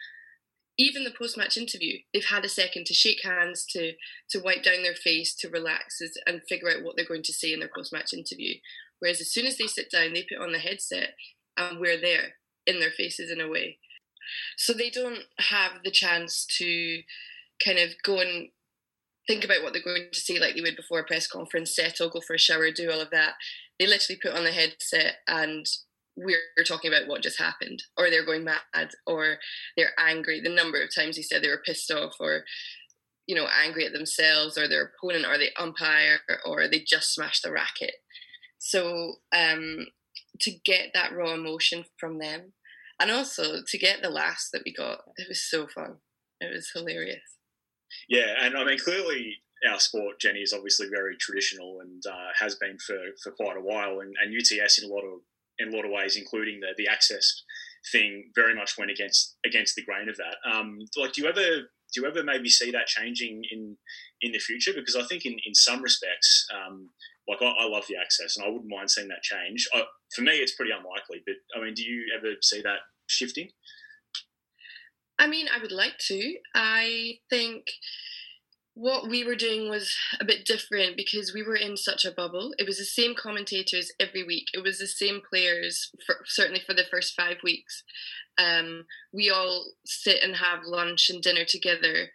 [0.77, 3.93] even the post-match interview, they've had a second to shake hands, to
[4.31, 7.53] to wipe down their face, to relax, and figure out what they're going to say
[7.53, 8.55] in their post-match interview.
[8.99, 11.15] Whereas as soon as they sit down, they put on the headset,
[11.57, 12.35] and we're there
[12.67, 13.79] in their faces in a way.
[14.57, 17.03] So they don't have the chance to
[17.65, 18.49] kind of go and
[19.27, 22.09] think about what they're going to say like they would before a press conference, settle,
[22.09, 23.35] go for a shower, do all of that.
[23.79, 25.67] They literally put on the headset and
[26.17, 29.39] we're talking about what just happened, or they're going mad, or
[29.77, 30.41] they're angry.
[30.41, 32.45] The number of times he said they were pissed off, or
[33.27, 37.43] you know, angry at themselves, or their opponent, or the umpire, or they just smashed
[37.43, 37.95] the racket.
[38.59, 39.87] So um,
[40.41, 42.53] to get that raw emotion from them,
[43.01, 45.97] and also to get the laughs that we got, it was so fun.
[46.41, 47.39] It was hilarious.
[48.09, 52.57] Yeah, and I mean, clearly our sport, Jenny, is obviously very traditional and uh, has
[52.57, 54.01] been for, for quite a while.
[54.01, 55.21] And, and UTS, in a lot of
[55.59, 57.43] in a lot of ways, including the the access
[57.93, 60.37] thing, very much went against against the grain of that.
[60.51, 61.43] Um, like, do you ever
[61.95, 63.77] do you ever maybe see that changing in
[64.21, 64.73] in the future?
[64.75, 66.91] Because I think in in some respects, um,
[67.29, 69.67] like I, I, love the access, and I wouldn't mind seeing that change.
[69.75, 73.49] I, for me, it's pretty unlikely, but I mean, do you ever see that shifting?
[75.19, 76.35] I mean, I would like to.
[76.55, 77.67] I think
[78.75, 82.53] what we were doing was a bit different because we were in such a bubble.
[82.59, 84.47] It was the same commentators every week.
[84.53, 87.85] It was the same players, for, certainly for the first five weeks.
[88.37, 92.09] Um, we all sit and have lunch and dinner together,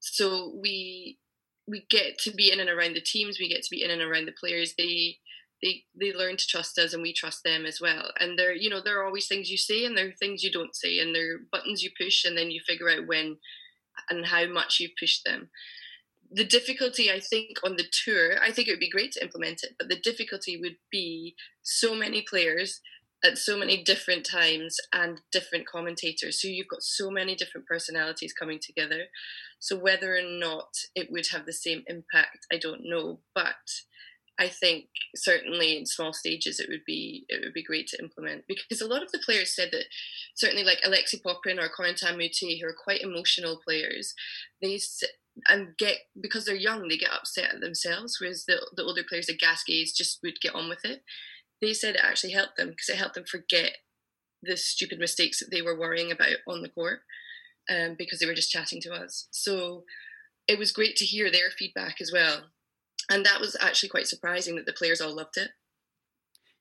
[0.00, 1.18] so we
[1.66, 3.38] we get to be in and around the teams.
[3.40, 4.74] We get to be in and around the players.
[4.76, 5.16] They
[5.62, 8.68] they they learn to trust us and we trust them as well and there you
[8.68, 11.14] know there are always things you say and there are things you don't say and
[11.14, 13.38] there are buttons you push and then you figure out when
[14.10, 15.48] and how much you push them
[16.30, 19.62] the difficulty i think on the tour i think it would be great to implement
[19.62, 22.80] it but the difficulty would be so many players
[23.24, 26.42] at so many different times and different commentators.
[26.42, 29.04] So you've got so many different personalities coming together.
[29.60, 33.54] So whether or not it would have the same impact i don't know but
[34.38, 38.44] I think certainly in small stages it would be it would be great to implement
[38.48, 39.84] because a lot of the players said that
[40.34, 44.14] certainly like Alexei Popyrin or Corentin Moutet who are quite emotional players
[44.60, 44.78] they
[45.48, 49.26] and get because they're young they get upset at themselves whereas the, the older players
[49.26, 51.02] the Gasquets just would get on with it.
[51.60, 53.76] They said it actually helped them because it helped them forget
[54.42, 57.00] the stupid mistakes that they were worrying about on the court
[57.70, 59.28] um, because they were just chatting to us.
[59.30, 59.84] So
[60.46, 62.50] it was great to hear their feedback as well.
[63.10, 65.50] And that was actually quite surprising that the players all loved it.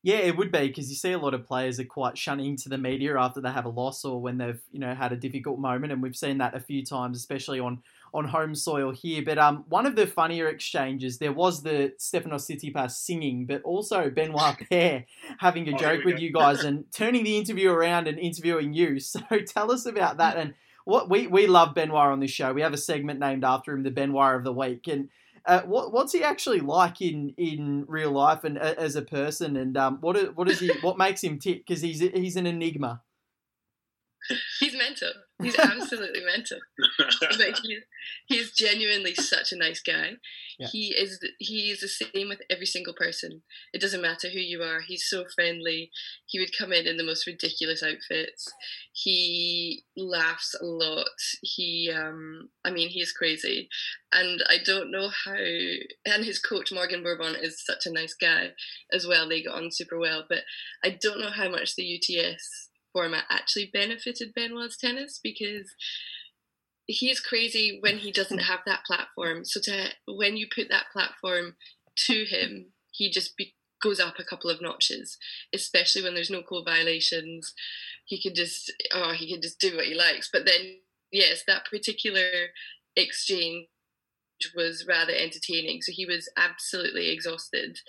[0.03, 2.69] Yeah, it would be because you see a lot of players are quite shunning to
[2.69, 5.59] the media after they have a loss or when they've you know had a difficult
[5.59, 7.81] moment, and we've seen that a few times, especially on
[8.13, 9.23] on home soil here.
[9.25, 14.09] But um, one of the funnier exchanges there was the Stefanos Tsitsipas singing, but also
[14.09, 15.05] Benoit Paire
[15.39, 18.99] having a oh, joke with you guys and turning the interview around and interviewing you.
[19.13, 20.53] So tell us about that and
[20.85, 22.51] what we we love Benoit on this show.
[22.53, 25.09] We have a segment named after him, the Benoit of the week, and
[25.45, 29.57] uh, what, what's he actually like in, in real life and uh, as a person?
[29.57, 30.71] And um, what what is he?
[30.81, 31.65] What makes him tick?
[31.65, 33.01] Because he's he's an enigma.
[34.59, 35.11] He's mental.
[35.41, 36.59] He's absolutely mental.
[37.19, 37.79] But he,
[38.27, 40.13] he's genuinely such a nice guy.
[40.57, 40.67] Yeah.
[40.71, 43.41] He is he is the same with every single person.
[43.73, 44.81] It doesn't matter who you are.
[44.81, 45.91] He's so friendly.
[46.25, 48.51] He would come in in the most ridiculous outfits.
[48.93, 51.07] He laughs a lot.
[51.41, 53.69] He um I mean he's crazy.
[54.11, 58.51] And I don't know how and his coach Morgan Bourbon is such a nice guy
[58.91, 59.27] as well.
[59.27, 60.43] They got on super well, but
[60.83, 65.73] I don't know how much the UTS format actually benefited Benoit's tennis because
[66.85, 69.43] he is crazy when he doesn't have that platform.
[69.45, 71.55] So to when you put that platform
[72.07, 75.17] to him, he just be, goes up a couple of notches.
[75.53, 77.53] Especially when there's no code violations,
[78.05, 80.29] he can just oh he can just do what he likes.
[80.31, 80.77] But then
[81.11, 82.49] yes, that particular
[82.95, 83.67] exchange
[84.55, 85.81] was rather entertaining.
[85.81, 87.79] So he was absolutely exhausted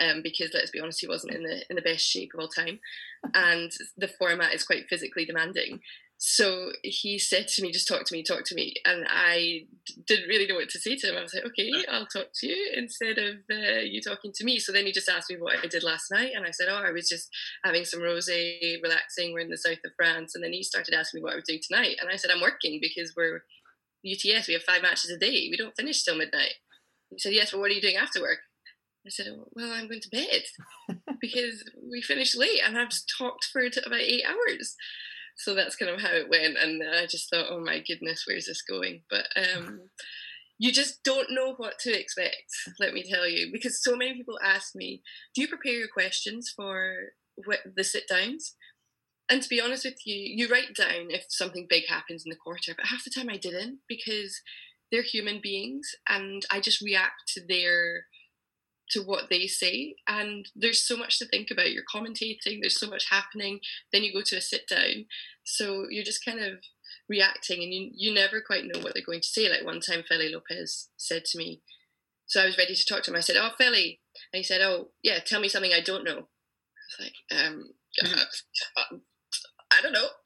[0.00, 2.48] um, because let's be honest, he wasn't in the in the best shape of all
[2.48, 2.80] time,
[3.34, 5.80] and the format is quite physically demanding.
[6.22, 9.64] So he said to me, "Just talk to me, talk to me," and I
[10.06, 11.16] didn't really know what to say to him.
[11.16, 14.58] I was like, "Okay, I'll talk to you instead of uh, you talking to me."
[14.58, 16.82] So then he just asked me what I did last night, and I said, "Oh,
[16.84, 17.30] I was just
[17.64, 19.32] having some rosé, relaxing.
[19.32, 21.44] We're in the south of France." And then he started asking me what I was
[21.44, 23.42] doing tonight, and I said, "I'm working because we're
[24.06, 25.48] UTS, we have five matches a day.
[25.50, 26.54] We don't finish till midnight.
[27.10, 28.38] He said, Yes, but what are you doing after work?
[29.06, 33.62] I said, Well, I'm going to bed because we finished late and I've talked for
[33.62, 34.76] about eight hours.
[35.36, 36.56] So that's kind of how it went.
[36.58, 39.02] And I just thought, Oh my goodness, where's this going?
[39.10, 39.80] But um,
[40.58, 42.44] you just don't know what to expect,
[42.78, 45.02] let me tell you, because so many people ask me,
[45.34, 46.94] Do you prepare your questions for
[47.76, 48.54] the sit downs?
[49.30, 52.36] And to be honest with you, you write down if something big happens in the
[52.36, 54.40] quarter, but half the time I didn't because
[54.90, 58.06] they're human beings and I just react to their
[58.90, 59.94] to what they say.
[60.08, 61.70] And there's so much to think about.
[61.70, 63.60] You're commentating there's so much happening
[63.92, 65.06] then you go to a sit down.
[65.44, 66.54] So you're just kind of
[67.08, 69.48] reacting and you, you never quite know what they're going to say.
[69.48, 71.62] Like one time Feli Lopez said to me
[72.26, 73.16] so I was ready to talk to him.
[73.16, 73.98] I said oh Feli.
[74.32, 76.18] And he said oh yeah tell me something I don't know.
[76.18, 77.64] I was like um
[78.76, 78.96] uh,
[79.80, 80.06] I don't know.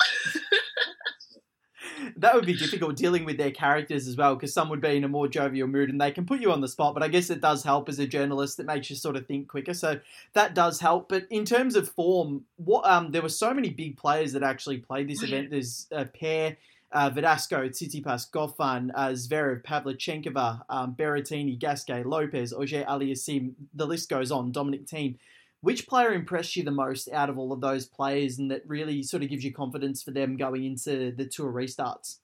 [2.16, 5.04] That would be difficult dealing with their characters as well because some would be in
[5.04, 7.30] a more jovial mood and they can put you on the spot but i guess
[7.30, 9.98] it does help as a journalist it makes you sort of think quicker so
[10.32, 11.08] that does help.
[11.08, 14.78] But in terms of form what um there were so many big players that actually
[14.78, 15.50] played this oh, event.
[15.50, 16.56] There's a Paire
[16.92, 24.30] uh, Verdasco, Tsitsipas, Goffin, uh, Zverev, Pavlyuchenkova, um, Berrettini, Gasquet, Lopez, Auger-Aliassime, the list goes
[24.30, 25.16] on, Dominic Thiem
[25.64, 29.02] which player impressed you the most out of all of those players and that really
[29.02, 32.18] sort of gives you confidence for them going into the tour restarts?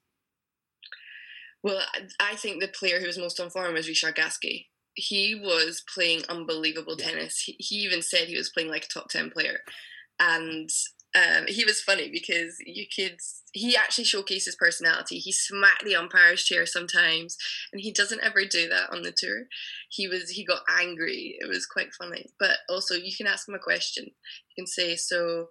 [1.63, 1.81] Well,
[2.21, 4.67] I think the player who was most on form was Richard Gasquet.
[4.95, 7.41] He was playing unbelievable tennis.
[7.41, 9.61] He, he even said he was playing like a top 10 player.
[10.19, 10.69] And
[11.15, 13.19] um, he was funny because you could
[13.53, 15.19] he actually showcases personality.
[15.19, 17.37] He smacked the umpire's chair sometimes
[17.73, 19.47] and he doesn't ever do that on the tour.
[19.89, 21.37] He was he got angry.
[21.41, 22.27] It was quite funny.
[22.39, 24.05] But also you can ask him a question.
[24.07, 25.49] You can say so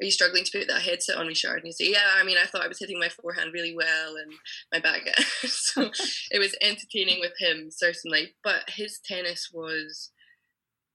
[0.00, 1.58] are you struggling to put that headset on Richard?
[1.58, 4.16] And you say yeah I mean I thought I was hitting my forehand really well
[4.16, 4.32] and
[4.72, 5.02] my back.
[5.42, 5.90] So
[6.30, 8.32] it was entertaining with him certainly.
[8.42, 10.10] But his tennis was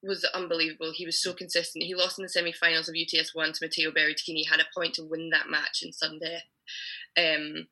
[0.03, 0.91] was unbelievable.
[0.93, 1.83] He was so consistent.
[1.83, 4.47] He lost in the semi-finals of UTS one to Matteo Berrettini.
[4.47, 6.43] Had a point to win that match in Sunday.
[7.17, 7.67] Um,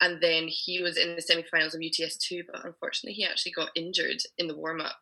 [0.00, 3.70] and then he was in the semi-finals of UTS two, but unfortunately he actually got
[3.76, 4.98] injured in the warm-up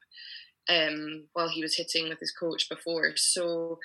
[0.68, 3.12] um, while he was hitting with his coach before.
[3.16, 3.78] So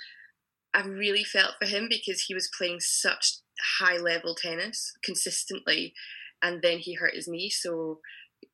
[0.73, 3.38] I really felt for him because he was playing such
[3.80, 5.93] high-level tennis consistently,
[6.41, 7.49] and then he hurt his knee.
[7.49, 7.99] So,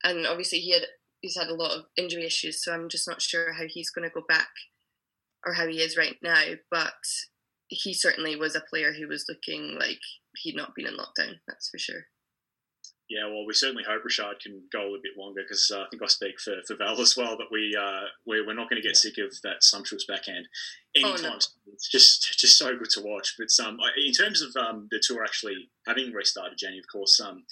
[0.04, 0.84] and obviously he had
[1.28, 4.08] he's had a lot of injury issues, so I'm just not sure how he's going
[4.08, 4.48] to go back
[5.46, 6.42] or how he is right now.
[6.72, 6.94] But
[7.68, 10.00] he certainly was a player who was looking like
[10.38, 11.36] he'd not been in lockdown.
[11.48, 12.06] That's for sure.
[13.10, 15.86] Yeah, well, we certainly hope Richard can go a little bit longer because uh, I
[15.90, 18.82] think I speak for, for Val as well that we uh, we're, we're not going
[18.82, 20.46] to get sick of that sumptuous backhand
[20.94, 21.26] anytime.
[21.26, 21.36] Oh, no.
[21.72, 23.36] It's just just so good to watch.
[23.38, 27.46] But um, in terms of um, the tour actually having restarted, Jenny, of course, um,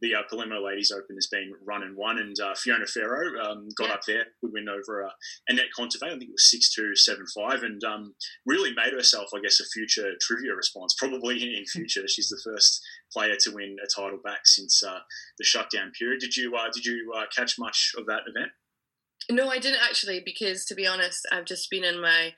[0.00, 3.68] the uh, Palermo Ladies Open has been run and won, and uh, Fiona Ferro um,
[3.76, 3.94] got yeah.
[3.94, 5.10] up there, good win over uh,
[5.50, 6.08] Anett Kontaveit.
[6.08, 8.14] I think it was six two seven five, and um,
[8.46, 10.94] really made herself, I guess, a future trivia response.
[10.98, 12.82] Probably in, in future, she's the first
[13.12, 15.00] player to win a title back since uh,
[15.38, 16.20] the shutdown period.
[16.20, 18.52] Did you uh, did you uh, catch much of that event?
[19.30, 22.32] No, I didn't actually, because to be honest, I've just been in my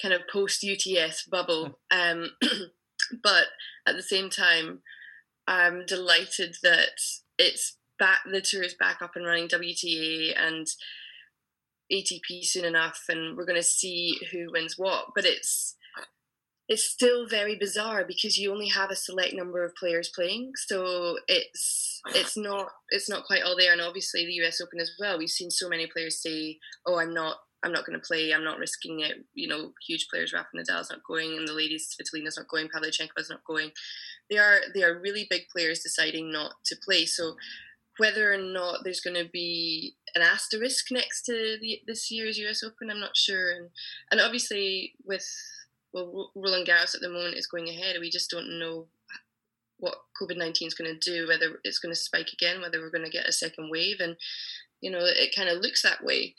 [0.00, 1.78] kind of post UTS bubble.
[1.90, 2.30] Um,
[3.22, 3.46] but
[3.86, 4.80] at the same time,
[5.46, 7.00] I'm delighted that
[7.38, 8.20] it's back.
[8.30, 9.48] The tour is back up and running.
[9.48, 10.66] WTA and
[11.92, 15.06] ATP soon enough, and we're going to see who wins what.
[15.14, 15.76] But it's
[16.68, 21.16] it's still very bizarre because you only have a select number of players playing, so
[21.28, 23.72] it's it's not it's not quite all there.
[23.72, 24.60] And obviously, the U.S.
[24.60, 25.18] Open as well.
[25.18, 28.32] We've seen so many players say, "Oh, I'm not I'm not going to play.
[28.32, 29.24] I'm not risking it.
[29.34, 33.28] You know, huge players, Rafa Nadal's not going, and the ladies, Svitolina's not going, Pavlyuchenkova's
[33.28, 33.72] not going.
[34.30, 37.06] They are they are really big players deciding not to play.
[37.06, 37.34] So
[37.98, 42.62] whether or not there's going to be an asterisk next to the, this year's US
[42.62, 43.50] Open, I'm not sure.
[43.50, 43.70] And
[44.12, 45.26] and obviously with
[45.92, 47.96] well, Roland Garros at the moment is going ahead.
[47.98, 48.86] We just don't know
[49.78, 51.26] what COVID nineteen is going to do.
[51.26, 54.16] Whether it's going to spike again, whether we're going to get a second wave, and
[54.80, 56.36] you know it kind of looks that way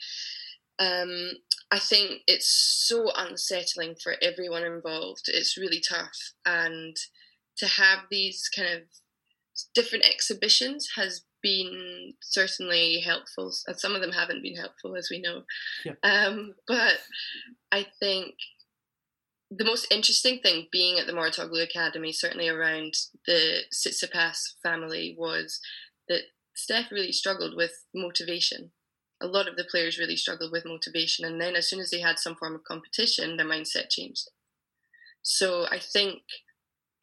[0.78, 1.32] um,
[1.70, 5.24] I think it's so unsettling for everyone involved.
[5.26, 6.96] It's really tough, and
[7.58, 8.82] to have these kind of
[9.74, 13.52] different exhibitions has been certainly helpful.
[13.66, 15.42] And Some of them haven't been helpful, as we know.
[15.84, 15.94] Yeah.
[16.02, 16.98] Um, but
[17.72, 18.34] I think
[19.50, 22.94] the most interesting thing being at the Mouratoglou Academy, certainly around
[23.26, 25.60] the Tsitsipas family, was
[26.08, 26.22] that
[26.54, 28.72] Steph really struggled with motivation
[29.20, 31.24] a lot of the players really struggled with motivation.
[31.24, 34.28] And then as soon as they had some form of competition, their mindset changed.
[35.22, 36.22] So I think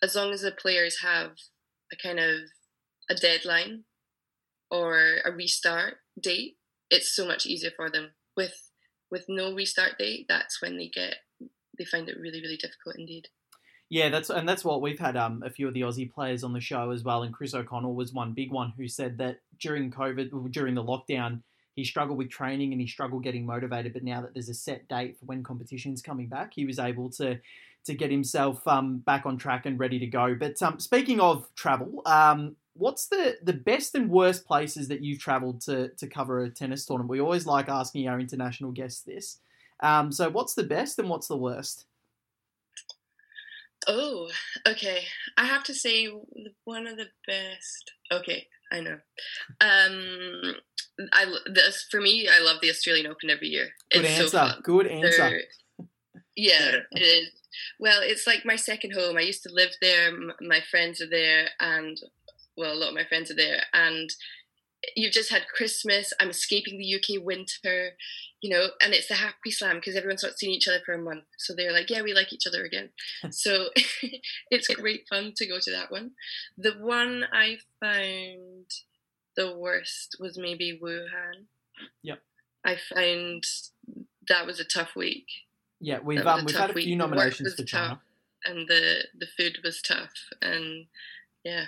[0.02, 1.32] as long as the players have
[1.92, 2.42] a kind of
[3.10, 3.84] a deadline
[4.72, 6.58] or a restart date,
[6.90, 8.12] it's so much easier for them.
[8.38, 8.72] With
[9.12, 11.16] with no restart date, that's when they get
[11.78, 13.28] they find it really, really difficult indeed.
[13.90, 16.54] Yeah, that's and that's what we've had um, a few of the Aussie players on
[16.54, 17.24] the show as well.
[17.24, 21.44] And Chris O'Connell was one big one who said that during COVID, during the lockdown,
[21.76, 23.94] he struggled with training and he struggled getting motivated.
[23.94, 27.10] But now that there's a set date for when competition's coming back, he was able
[27.12, 27.40] to
[27.86, 30.34] to get himself um, back on track and ready to go.
[30.34, 35.20] But um, speaking of travel, um, what's the, the best and worst places that you've
[35.20, 37.12] travelled to, to cover a tennis tournament?
[37.12, 39.38] We always like asking our international guests this.
[39.82, 41.86] Um, so, what's the best and what's the worst?
[43.88, 44.30] Oh,
[44.68, 45.04] okay.
[45.38, 46.08] I have to say
[46.64, 47.92] one of the best.
[48.12, 48.98] Okay, I know.
[49.62, 50.56] Um,
[51.14, 52.28] I this for me.
[52.28, 53.70] I love the Australian Open every year.
[53.92, 54.54] Good it's answer.
[54.56, 55.18] So Good answer.
[55.18, 55.42] They're,
[56.36, 57.30] yeah, it is.
[57.80, 59.18] Well, it's like my second home.
[59.18, 60.12] I used to live there.
[60.42, 61.98] My friends are there, and
[62.58, 63.64] well, a lot of my friends are there.
[63.74, 64.10] And
[64.96, 66.14] you've just had Christmas.
[66.20, 67.92] I'm escaping the UK winter,
[68.42, 71.02] you know, and it's the happy slam because everyone's not seeing each other for a
[71.02, 71.26] month.
[71.38, 72.90] So they're like, yeah, we like each other again.
[73.32, 73.70] so
[74.52, 76.12] it's great fun to go to that one.
[76.58, 78.72] The one I found
[79.36, 81.46] the worst was maybe Wuhan.
[82.04, 82.20] Yep.
[82.64, 83.44] I found
[84.28, 85.28] that was a tough week.
[85.80, 86.98] Yeah, we've um, we've had a few week.
[86.98, 88.00] nominations for China,
[88.46, 90.86] and the the food was tough, and
[91.44, 91.66] yeah,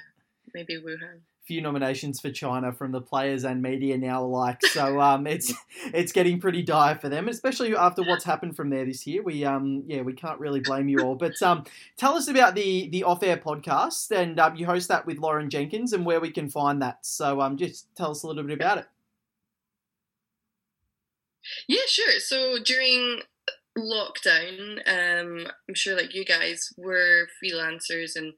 [0.54, 4.64] maybe Wuhan few nominations for China from the players and media now alike.
[4.66, 5.54] So um, it's
[5.94, 9.24] it's getting pretty dire for them, especially after what's happened from there this year.
[9.24, 11.16] We um yeah we can't really blame you all.
[11.16, 11.64] But um,
[11.96, 15.50] tell us about the the off air podcast, and um, you host that with Lauren
[15.50, 17.06] Jenkins, and where we can find that.
[17.06, 18.86] So um, just tell us a little bit about it.
[21.68, 22.20] Yeah, sure.
[22.20, 23.22] So during
[23.78, 28.34] lockdown, um, I'm sure like you guys were freelancers and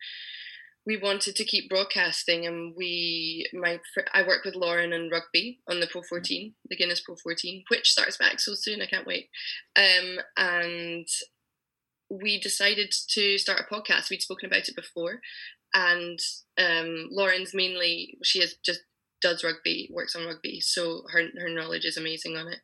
[0.90, 3.80] we wanted to keep broadcasting and we my
[4.12, 7.92] I work with Lauren and rugby on the Pro 14 the Guinness Pro 14 which
[7.92, 9.30] starts back so soon I can't wait.
[9.76, 11.08] Um, and
[12.10, 14.10] we decided to start a podcast.
[14.10, 15.22] We'd spoken about it before
[15.76, 16.18] and
[16.58, 18.80] um, Lauren's mainly she is just
[19.22, 22.62] does rugby works on rugby so her, her knowledge is amazing on it.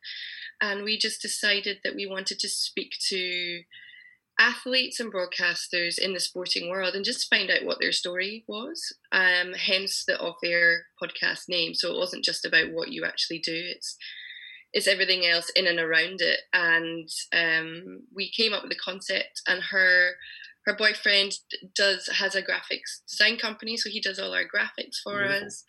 [0.60, 3.60] And we just decided that we wanted to speak to
[4.38, 8.94] athletes and broadcasters in the sporting world and just find out what their story was.
[9.12, 11.74] Um, hence the off-air podcast name.
[11.74, 13.54] So it wasn't just about what you actually do.
[13.54, 13.96] It's
[14.72, 16.40] it's everything else in and around it.
[16.52, 20.16] And um, we came up with the concept, and her
[20.66, 21.32] her boyfriend
[21.74, 25.46] does has a graphics design company, so he does all our graphics for Beautiful.
[25.46, 25.64] us.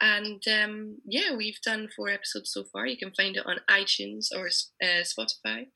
[0.00, 2.86] And um, yeah, we've done four episodes so far.
[2.86, 4.48] You can find it on iTunes or
[4.82, 5.66] uh, Spotify.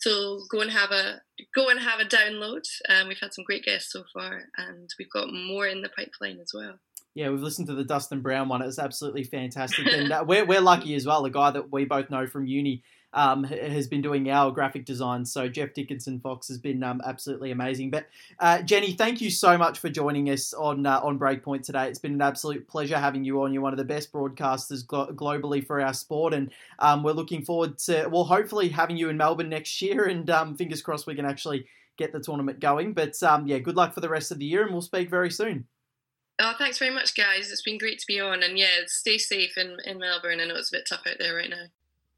[0.00, 1.20] So go and have a
[1.54, 2.62] go and have a download.
[2.88, 6.40] Um, we've had some great guests so far, and we've got more in the pipeline
[6.40, 6.78] as well.
[7.14, 8.62] Yeah, we've listened to the Dustin Brown one.
[8.62, 11.24] It was absolutely fantastic, and uh, we're we're lucky as well.
[11.24, 12.82] A guy that we both know from uni
[13.12, 15.24] um, has been doing our graphic design.
[15.24, 17.90] So Jeff Dickinson Fox has been um, absolutely amazing.
[17.90, 18.06] But
[18.38, 21.88] uh, Jenny, thank you so much for joining us on uh, on Breakpoint today.
[21.88, 23.52] It's been an absolute pleasure having you on.
[23.52, 27.44] You're one of the best broadcasters glo- globally for our sport, and um, we're looking
[27.44, 30.04] forward to well, hopefully having you in Melbourne next year.
[30.04, 32.92] And um, fingers crossed we can actually get the tournament going.
[32.92, 35.30] But um, yeah, good luck for the rest of the year, and we'll speak very
[35.30, 35.66] soon.
[36.40, 37.50] Oh, thanks very much, guys.
[37.50, 38.44] It's been great to be on.
[38.44, 40.38] And yeah, stay safe in, in Melbourne.
[40.40, 41.64] I know it's a bit tough out there right now.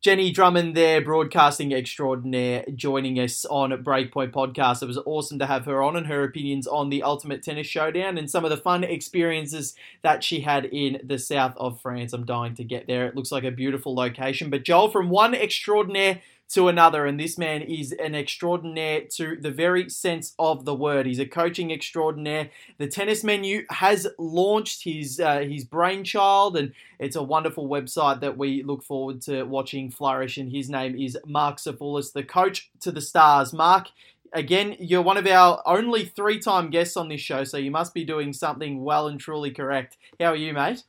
[0.03, 4.83] Jenny Drummond there, broadcasting extraordinaire, joining us on Breakpoint Podcast.
[4.83, 8.17] It was awesome to have her on and her opinions on the Ultimate Tennis Showdown
[8.17, 12.15] and some of the fun experiences that she had in the south of France.
[12.15, 13.09] I'm dying to get there.
[13.09, 14.49] It looks like a beautiful location.
[14.49, 17.07] But Joel, from one extraordinaire to another.
[17.07, 21.07] And this man is an extraordinaire to the very sense of the word.
[21.07, 22.51] He's a coaching extraordinaire.
[22.79, 28.37] The tennis menu has launched his uh, his brainchild, and it's a wonderful website that
[28.37, 30.37] we look forward to watching flourish.
[30.37, 33.53] And his name is Mark Safoulis, the coach to the stars.
[33.53, 33.89] Mark.
[34.33, 37.93] Again, you're one of our only three time guests on this show, so you must
[37.93, 39.97] be doing something well and truly correct.
[40.21, 40.85] How are you, mate?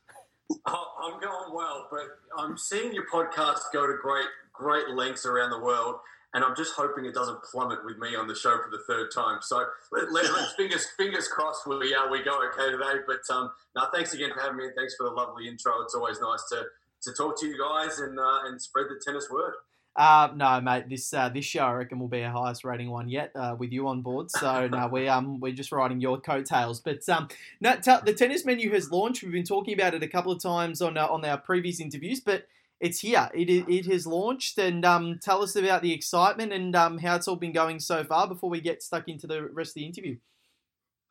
[0.64, 5.60] I'm going well, but I'm seeing your podcast go to great great lengths around the
[5.60, 5.96] world.
[6.34, 9.10] And I'm just hoping it doesn't plummet with me on the show for the third
[9.14, 9.40] time.
[9.42, 13.04] So let, let, us fingers fingers crossed we uh, we go okay today.
[13.06, 14.64] But um, now thanks again for having me.
[14.64, 15.82] And thanks for the lovely intro.
[15.82, 16.64] It's always nice to
[17.02, 19.52] to talk to you guys and uh, and spread the tennis word.
[19.94, 20.88] Uh, no, mate.
[20.88, 23.72] This uh, this show I reckon will be our highest rating one yet uh, with
[23.72, 24.30] you on board.
[24.30, 26.80] So no, we um we're just riding your coattails.
[26.80, 27.28] But um,
[27.60, 29.22] no, t- the tennis menu has launched.
[29.22, 32.20] We've been talking about it a couple of times on uh, on our previous interviews,
[32.20, 32.46] but
[32.82, 33.30] it's here.
[33.32, 37.28] It, it has launched, and um, tell us about the excitement and um, how it's
[37.28, 40.16] all been going so far before we get stuck into the rest of the interview.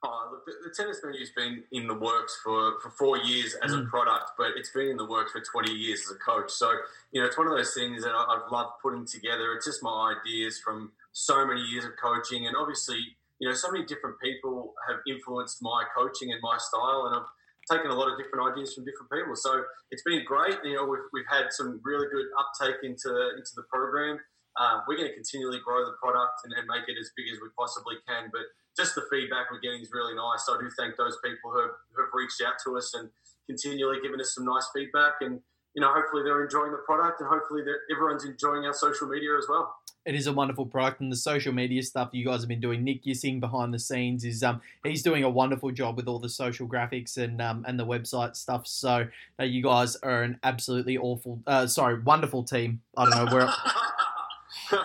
[0.03, 3.85] Oh, the, the tennis menu's been in the works for, for four years as mm.
[3.85, 6.51] a product, but it's been in the works for 20 years as a coach.
[6.51, 6.71] So,
[7.13, 9.53] you know, it's one of those things that I've loved putting together.
[9.55, 12.47] It's just my ideas from so many years of coaching.
[12.47, 17.05] And obviously, you know, so many different people have influenced my coaching and my style.
[17.05, 17.29] And I've
[17.71, 19.35] taken a lot of different ideas from different people.
[19.39, 20.59] So it's been great.
[20.63, 23.09] You know, we've, we've had some really good uptake into
[23.39, 24.19] into the program.
[24.59, 27.39] Uh, we're going to continually grow the product and, and, make it as big as
[27.39, 28.27] we possibly can.
[28.35, 30.43] But just the feedback we're getting is really nice.
[30.43, 33.07] So I do thank those people who have, who have reached out to us and
[33.47, 35.23] continually giving us some nice feedback.
[35.23, 35.39] And
[35.71, 39.47] you know, hopefully they're enjoying the product, and hopefully everyone's enjoying our social media as
[39.47, 39.71] well
[40.05, 42.83] it is a wonderful product and the social media stuff you guys have been doing
[42.83, 46.19] nick you're seeing behind the scenes is um he's doing a wonderful job with all
[46.19, 49.07] the social graphics and um and the website stuff so
[49.39, 53.47] uh, you guys are an absolutely awful uh sorry wonderful team i don't know where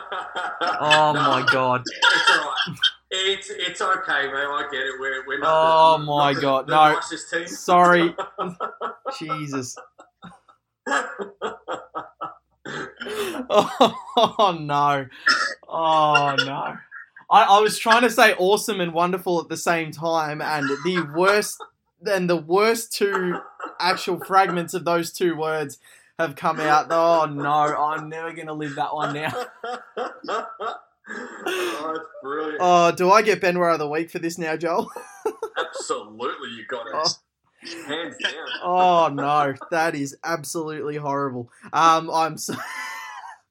[0.81, 2.77] oh no, my god it's all right
[3.11, 4.35] it's it's okay, man.
[4.35, 4.95] I get it.
[4.99, 5.49] We're, we're not.
[5.49, 7.47] Oh the, my not god, the, no!
[7.47, 8.15] Sorry,
[9.19, 9.77] Jesus.
[13.51, 15.07] oh, no.
[15.69, 16.77] Oh no.
[17.29, 21.09] I, I was trying to say awesome and wonderful at the same time, and the
[21.17, 21.63] worst
[22.05, 23.39] and the worst two
[23.81, 25.79] actual fragments of those two words
[26.19, 26.87] have come out.
[26.91, 29.33] Oh no, I'm never gonna live that one now.
[29.97, 30.45] oh,
[31.07, 32.59] that's brilliant.
[32.61, 34.91] Oh, do I get Benoit of the week for this now, Joel?
[35.59, 36.93] Absolutely, you got it.
[36.95, 37.09] Oh.
[37.87, 38.33] Hands down.
[38.63, 41.51] Oh no, that is absolutely horrible.
[41.73, 42.55] Um, I'm so.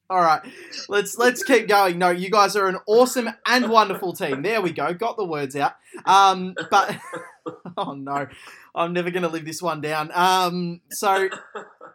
[0.07, 0.41] All right,
[0.87, 1.97] let's let's keep going.
[1.97, 4.43] No, you guys are an awesome and wonderful team.
[4.43, 4.93] There we go.
[4.93, 5.75] Got the words out.
[6.05, 6.97] Um, but
[7.77, 8.27] oh no,
[8.75, 10.11] I'm never going to live this one down.
[10.13, 11.29] Um, so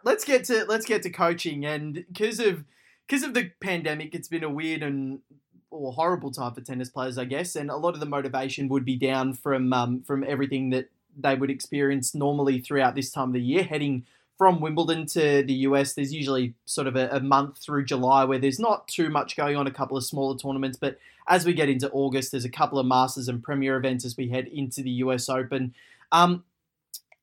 [0.03, 2.65] let's get to let's get to coaching, and because of
[3.07, 5.19] because of the pandemic, it's been a weird and
[5.69, 8.83] or horrible time for tennis players, I guess, and a lot of the motivation would
[8.83, 13.33] be down from um, from everything that they would experience normally throughout this time of
[13.33, 14.05] the year, heading
[14.41, 15.93] from Wimbledon to the US.
[15.93, 19.55] There's usually sort of a, a, month through July where there's not too much going
[19.55, 20.79] on, a couple of smaller tournaments.
[20.79, 24.17] But as we get into August, there's a couple of Masters and Premier events as
[24.17, 25.75] we head into the US Open.
[26.11, 26.43] Um,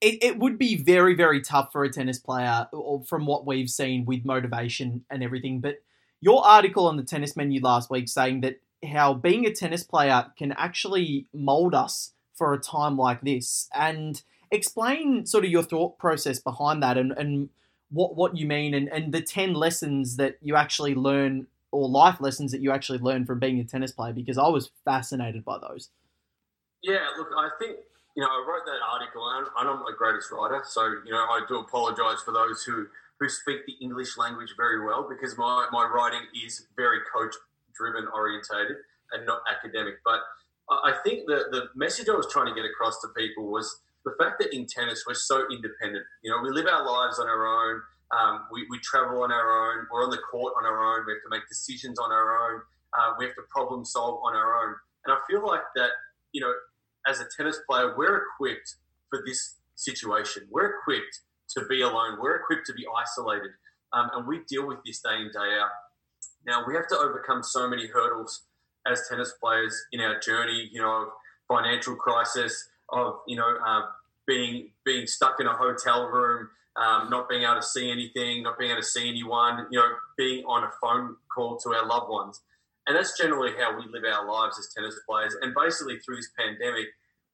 [0.00, 2.68] it, it would be very, very tough for a tennis player,
[3.08, 5.58] from what we've seen with motivation and everything.
[5.58, 5.82] But
[6.20, 10.26] your article on the tennis menu last week saying that how being a tennis player
[10.38, 13.68] can actually mold us for a time like this.
[13.74, 17.50] And explain sort of your thought process behind that and, and
[17.90, 22.20] what what you mean and, and the 10 lessons that you actually learn or life
[22.20, 25.58] lessons that you actually learn from being a tennis player because I was fascinated by
[25.58, 25.90] those.
[26.82, 27.76] Yeah, look, I think
[28.16, 31.18] you know I wrote that article and I'm not the greatest writer, so you know
[31.18, 32.86] I do apologise for those who
[33.20, 37.34] who speak the English language very well because my, my writing is very coach
[37.74, 38.76] driven orientated
[39.12, 39.94] and not academic.
[40.04, 40.20] But
[40.70, 44.24] I think the the message I was trying to get across to people was the
[44.24, 46.04] fact that in tennis we're so independent.
[46.22, 47.82] You know, we live our lives on our own.
[48.16, 49.86] Um, we, we travel on our own.
[49.92, 51.06] We're on the court on our own.
[51.06, 52.62] We have to make decisions on our own.
[52.98, 54.74] Uh, we have to problem solve on our own.
[55.04, 55.90] And I feel like that,
[56.32, 56.52] you know,
[57.06, 58.76] as a tennis player, we're equipped
[59.10, 60.48] for this situation.
[60.50, 61.20] We're equipped
[61.56, 62.18] to be alone.
[62.20, 63.50] We're equipped to be isolated.
[63.92, 65.70] Um, and we deal with this day in, day out.
[66.46, 68.44] Now, we have to overcome so many hurdles
[68.90, 71.08] as tennis players in our journey, you know, of
[71.48, 73.82] financial crisis, of you know uh,
[74.28, 78.58] being being stuck in a hotel room, um, not being able to see anything, not
[78.58, 82.10] being able to see anyone, you know, being on a phone call to our loved
[82.10, 82.40] ones,
[82.86, 85.34] and that's generally how we live our lives as tennis players.
[85.40, 86.86] And basically through this pandemic,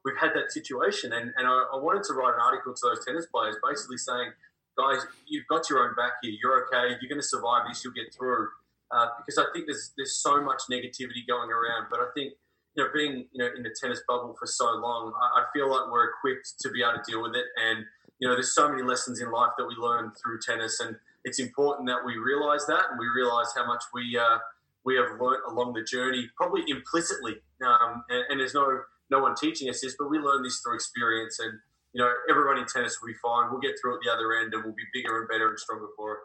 [0.04, 3.04] we've had that situation, and and I, I wanted to write an article to those
[3.04, 4.30] tennis players, basically saying,
[4.78, 6.32] guys, you've got your own back here.
[6.40, 6.96] You're okay.
[7.02, 7.84] You're going to survive this.
[7.84, 8.48] You'll get through.
[8.94, 12.34] Uh, because I think there's there's so much negativity going around, but I think
[12.76, 15.90] you know, being you know in the tennis bubble for so long, I, feel like
[15.90, 17.46] we're equipped to be able to deal with it.
[17.56, 17.84] And
[18.18, 21.38] you know, there's so many lessons in life that we learn through tennis, and it's
[21.38, 24.38] important that we realize that and we realize how much we uh,
[24.84, 27.36] we have learned along the journey, probably implicitly.
[27.64, 30.74] Um, and, and, there's no no one teaching us this, but we learn this through
[30.74, 31.38] experience.
[31.38, 31.52] And
[31.92, 33.50] you know, everyone in tennis will be fine.
[33.50, 35.88] We'll get through at the other end, and we'll be bigger and better and stronger
[35.96, 36.18] for it.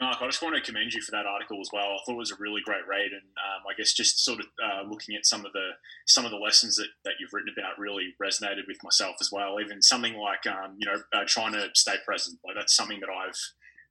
[0.00, 1.84] Mark, I just want to commend you for that article as well.
[1.84, 4.46] I thought it was a really great read, and um, I guess just sort of
[4.62, 5.70] uh, looking at some of the
[6.06, 9.60] some of the lessons that, that you've written about really resonated with myself as well.
[9.60, 13.08] Even something like um, you know uh, trying to stay present, like that's something that
[13.08, 13.38] I've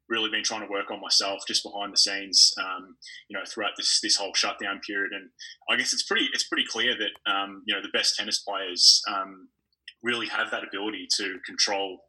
[0.10, 2.98] really been trying to work on myself just behind the scenes, um,
[3.30, 5.14] you know, throughout this this whole shutdown period.
[5.14, 5.30] And
[5.70, 9.02] I guess it's pretty it's pretty clear that um, you know the best tennis players
[9.08, 9.48] um,
[10.02, 12.00] really have that ability to control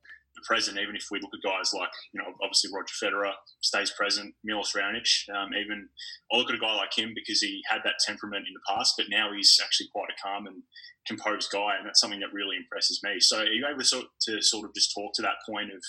[0.42, 4.34] present, even if we look at guys like, you know, obviously Roger Federer stays present,
[4.42, 5.88] Milos Raonic, um, even
[6.32, 8.94] I look at a guy like him because he had that temperament in the past,
[8.96, 10.62] but now he's actually quite a calm and
[11.06, 13.20] composed guy, and that's something that really impresses me.
[13.20, 15.82] So are you able to sort, to sort of just talk to that point of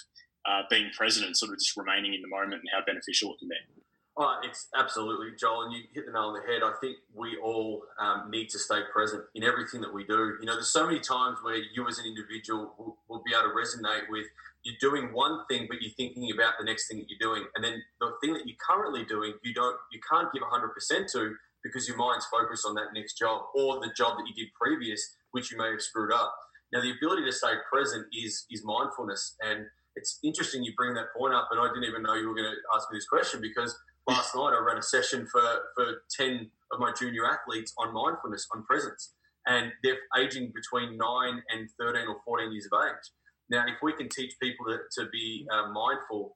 [0.47, 3.39] uh, being present and sort of just remaining in the moment and how beneficial it
[3.39, 3.84] can be?
[4.18, 6.63] Oh, it's absolutely, Joel, and you hit the nail on the head.
[6.63, 10.38] I think we all um, need to stay present in everything that we do.
[10.39, 13.49] You know, there's so many times where you as an individual will, will be able
[13.49, 14.26] to resonate with
[14.63, 17.63] you're doing one thing, but you're thinking about the next thing that you're doing, and
[17.63, 21.88] then the thing that you're currently doing, you don't, you can't give 100% to because
[21.88, 25.51] your mind's focused on that next job or the job that you did previous, which
[25.51, 26.34] you may have screwed up.
[26.72, 31.13] Now, the ability to stay present is is mindfulness, and it's interesting you bring that
[31.16, 33.41] point up, and I didn't even know you were going to ask me this question
[33.41, 33.78] because
[34.08, 35.41] last night I ran a session for,
[35.76, 39.14] for 10 of my junior athletes on mindfulness, on presence.
[39.47, 43.12] And they're aging between 9 and 13 or 14 years of age.
[43.49, 46.36] Now, if we can teach people to, to be uh, mindful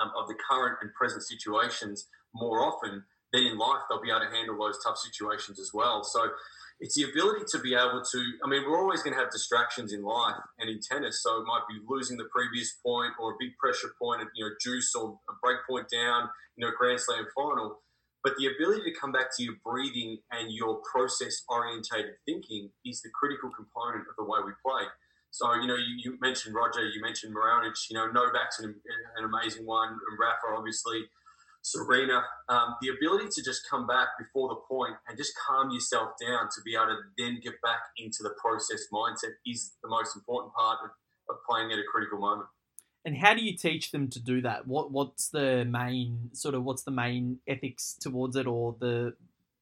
[0.00, 4.20] um, of the current and present situations more often, then in life they'll be able
[4.20, 6.02] to handle those tough situations as well.
[6.02, 6.30] So
[6.82, 9.92] it's the ability to be able to i mean we're always going to have distractions
[9.92, 13.36] in life and in tennis so it might be losing the previous point or a
[13.38, 17.26] big pressure point you know juice or a break point down you know grand slam
[17.34, 17.80] final.
[18.22, 23.02] But the ability to come back to your breathing and your process orientated thinking is
[23.02, 24.86] the critical component of the way we play.
[25.30, 28.74] So you know you, you mentioned roger you mentioned Maronic, you know novak's an,
[29.16, 31.08] an amazing one and rafa obviously
[31.62, 36.10] Serena, um, the ability to just come back before the point and just calm yourself
[36.20, 40.16] down to be able to then get back into the process mindset is the most
[40.16, 40.90] important part of,
[41.30, 42.48] of playing at a critical moment.
[43.04, 44.66] And how do you teach them to do that?
[44.66, 49.14] What What's the main sort of what's the main ethics towards it, or the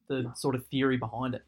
[0.07, 1.43] the sort of theory behind it?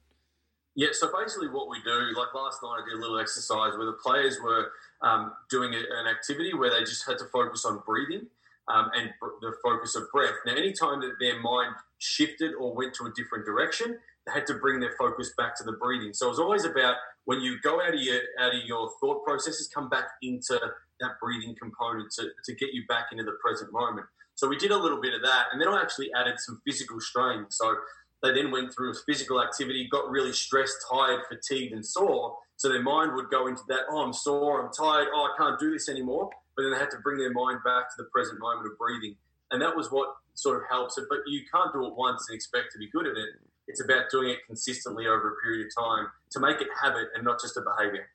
[0.76, 3.86] Yeah, so basically what we do, like last night, I did a little exercise where
[3.86, 4.72] the players were
[5.04, 8.26] um, doing an activity where they just had to focus on breathing
[8.68, 9.10] um, and
[9.42, 10.36] the focus of breath.
[10.46, 14.56] Now, anytime that their mind shifted or went to a different direction, they had to
[14.56, 16.14] bring their focus back to the breathing.
[16.14, 16.96] So it was always about
[17.26, 20.60] when you go out of your out of your thought processes, come back into
[21.00, 24.08] that breathing component to, to get you back into the present moment.
[24.36, 27.00] So we did a little bit of that, and then I actually added some physical
[27.00, 27.46] strain.
[27.50, 27.76] So
[28.24, 32.38] they then went through physical activity, got really stressed, tired, fatigued, and sore.
[32.56, 35.60] So their mind would go into that, oh, I'm sore, I'm tired, oh, I can't
[35.60, 38.40] do this anymore but then they had to bring their mind back to the present
[38.40, 39.16] moment of breathing.
[39.52, 41.06] And that was what sort of helps it.
[41.10, 43.40] But you can't do it once and expect to be good at it.
[43.68, 47.24] It's about doing it consistently over a period of time to make it habit and
[47.24, 48.08] not just a behavior.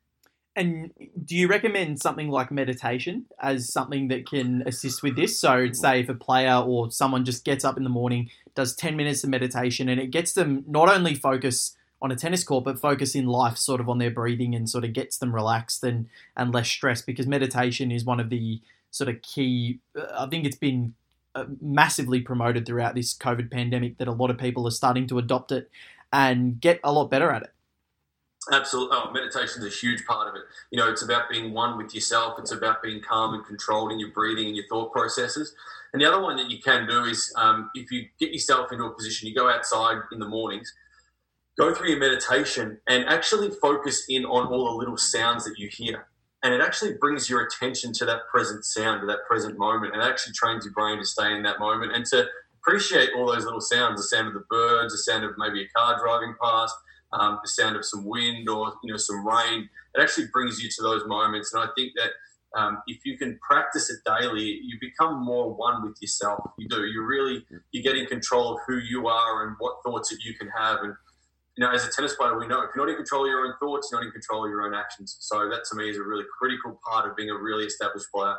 [0.55, 0.91] And
[1.23, 5.39] do you recommend something like meditation as something that can assist with this?
[5.39, 8.97] So, say if a player or someone just gets up in the morning, does 10
[8.97, 12.79] minutes of meditation, and it gets them not only focus on a tennis court, but
[12.79, 16.07] focus in life sort of on their breathing and sort of gets them relaxed and,
[16.37, 19.79] and less stressed because meditation is one of the sort of key,
[20.15, 20.93] I think it's been
[21.35, 25.19] uh, massively promoted throughout this COVID pandemic that a lot of people are starting to
[25.19, 25.69] adopt it
[26.11, 27.51] and get a lot better at it.
[28.51, 28.97] Absolutely.
[28.97, 30.41] Oh, meditation is a huge part of it.
[30.71, 32.39] You know, it's about being one with yourself.
[32.39, 35.53] It's about being calm and controlled in your breathing and your thought processes.
[35.93, 38.85] And the other one that you can do is um, if you get yourself into
[38.85, 40.73] a position, you go outside in the mornings
[41.59, 45.67] go through your meditation and actually focus in on all the little sounds that you
[45.69, 46.07] hear.
[46.41, 50.01] And it actually brings your attention to that present sound, to that present moment, and
[50.01, 52.25] actually trains your brain to stay in that moment and to
[52.61, 55.67] appreciate all those little sounds the sound of the birds, the sound of maybe a
[55.77, 56.73] car driving past,
[57.11, 59.67] um, the sound of some wind or you know some rain.
[59.95, 61.53] It actually brings you to those moments.
[61.53, 62.11] And I think that
[62.57, 66.39] um, if you can practice it daily, you become more one with yourself.
[66.57, 66.85] You do.
[66.85, 70.35] You really you get in control of who you are and what thoughts that you
[70.35, 70.79] can have.
[70.83, 70.93] And
[71.59, 73.45] you know, as a tennis player, we know if you're not in control of your
[73.45, 75.17] own thoughts, you're not in control of your own actions.
[75.19, 78.35] So that to me is a really critical part of being a really established player.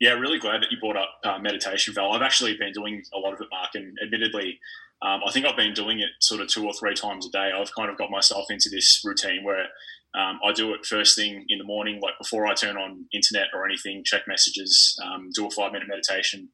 [0.00, 2.12] Yeah, really glad that you brought up uh, meditation, Val.
[2.12, 4.58] I've actually been doing a lot of it, Mark, and admittedly,
[5.02, 7.50] um, I think I've been doing it sort of two or three times a day.
[7.54, 9.66] I've kind of got myself into this routine where
[10.14, 13.48] um, I do it first thing in the morning, like before I turn on internet
[13.54, 16.48] or anything, check messages, um, do a five minute meditation.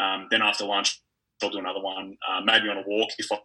[0.00, 1.00] Um, then after lunch,
[1.42, 3.38] I'll do another one, uh, maybe on a walk if I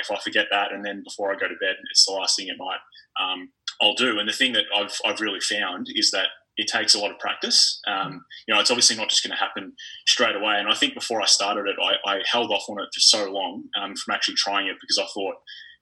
[0.00, 2.50] if I forget that, and then before I go to bed, it's the last thing
[2.50, 2.80] at night
[3.20, 4.18] um, I'll do.
[4.18, 6.26] And the thing that I've I've really found is that
[6.56, 7.80] it takes a lot of practice.
[7.86, 9.74] Um, you know, it's obviously not just going to happen
[10.06, 10.56] straight away.
[10.58, 13.30] And I think before I started it, I, I held off on it for so
[13.30, 15.36] long um, from actually trying it because I thought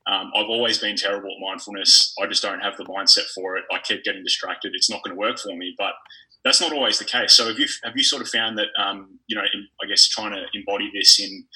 [0.07, 2.15] um, I've always been terrible at mindfulness.
[2.23, 3.65] I just don't have the mindset for it.
[3.73, 4.73] I keep getting distracted.
[4.75, 5.75] It's not going to work for me.
[5.79, 5.95] But
[6.45, 7.33] that's not always the case.
[7.33, 10.07] So have you have you sort of found that um, you know, in, I guess
[10.07, 11.47] trying to embody this in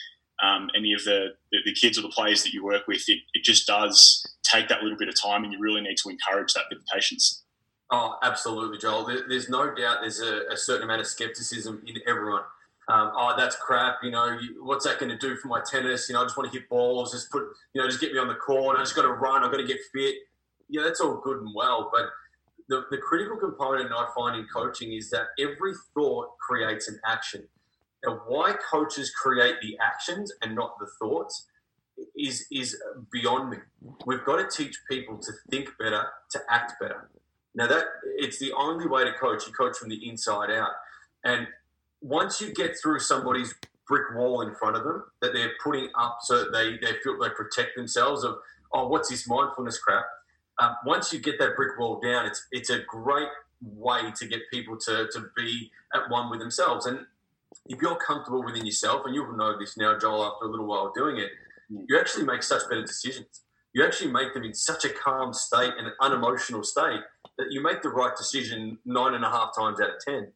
[0.43, 1.29] um, any of the,
[1.65, 4.83] the, kids or the players that you work with, it, it just does take that
[4.83, 7.45] little bit of time, and you really need to encourage that with patience.
[7.91, 9.05] Oh, absolutely, Joel.
[9.29, 12.43] There's no doubt there's a, a certain amount of skepticism in everyone.
[12.89, 13.99] Um, oh, that's crap.
[14.03, 16.09] You know, what's that going to do for my tennis?
[16.09, 17.13] You know, I just want to hit balls.
[17.13, 18.79] Just put, you know, just get me on the court.
[18.79, 19.45] I just got to run.
[19.45, 20.15] I've got to get fit.
[20.69, 21.91] Yeah, that's all good and well.
[21.93, 22.07] But
[22.69, 27.47] the, the critical component I find in coaching is that every thought creates an action.
[28.05, 31.47] Now, why coaches create the actions and not the thoughts
[32.17, 32.81] is is
[33.13, 33.59] beyond me.
[34.07, 37.11] We've got to teach people to think better, to act better.
[37.55, 37.85] Now that
[38.17, 39.47] it's the only way to coach.
[39.47, 40.71] You coach from the inside out,
[41.25, 41.47] and
[42.01, 43.55] once you get through somebody's
[43.87, 47.29] brick wall in front of them that they're putting up so they, they feel they
[47.31, 48.37] protect themselves of
[48.73, 50.05] oh what's this mindfulness crap
[50.61, 53.29] um, once you get that brick wall down it's it's a great
[53.61, 57.01] way to get people to, to be at one with themselves and
[57.67, 60.93] if you're comfortable within yourself and you'll know this now joel after a little while
[60.95, 61.31] doing it
[61.73, 61.85] mm.
[61.89, 63.43] you actually make such better decisions
[63.73, 67.01] you actually make them in such a calm state and an unemotional state
[67.39, 70.33] that you make the right decision nine and a half times out of ten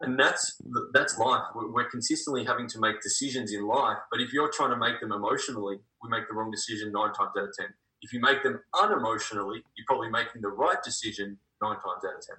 [0.00, 0.60] and that's
[0.92, 1.42] that's life.
[1.54, 5.12] We're consistently having to make decisions in life, but if you're trying to make them
[5.12, 7.68] emotionally, we make the wrong decision nine times out of ten.
[8.02, 12.26] If you make them unemotionally, you're probably making the right decision nine times out of
[12.26, 12.36] ten.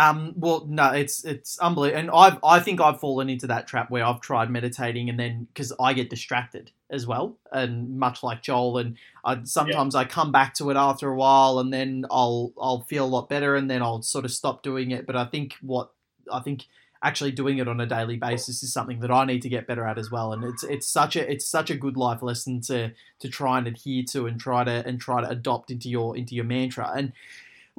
[0.00, 3.90] Um, well, no, it's it's unbelievable, and I've I think I've fallen into that trap
[3.90, 8.42] where I've tried meditating, and then because I get distracted as well, and much like
[8.42, 8.96] Joel, and
[9.26, 10.00] I, sometimes yeah.
[10.00, 13.28] I come back to it after a while, and then I'll I'll feel a lot
[13.28, 15.06] better, and then I'll sort of stop doing it.
[15.06, 15.90] But I think what
[16.32, 16.64] I think
[17.02, 19.86] actually doing it on a daily basis is something that I need to get better
[19.86, 22.92] at as well, and it's it's such a it's such a good life lesson to
[23.18, 26.34] to try and adhere to and try to and try to adopt into your into
[26.34, 27.12] your mantra and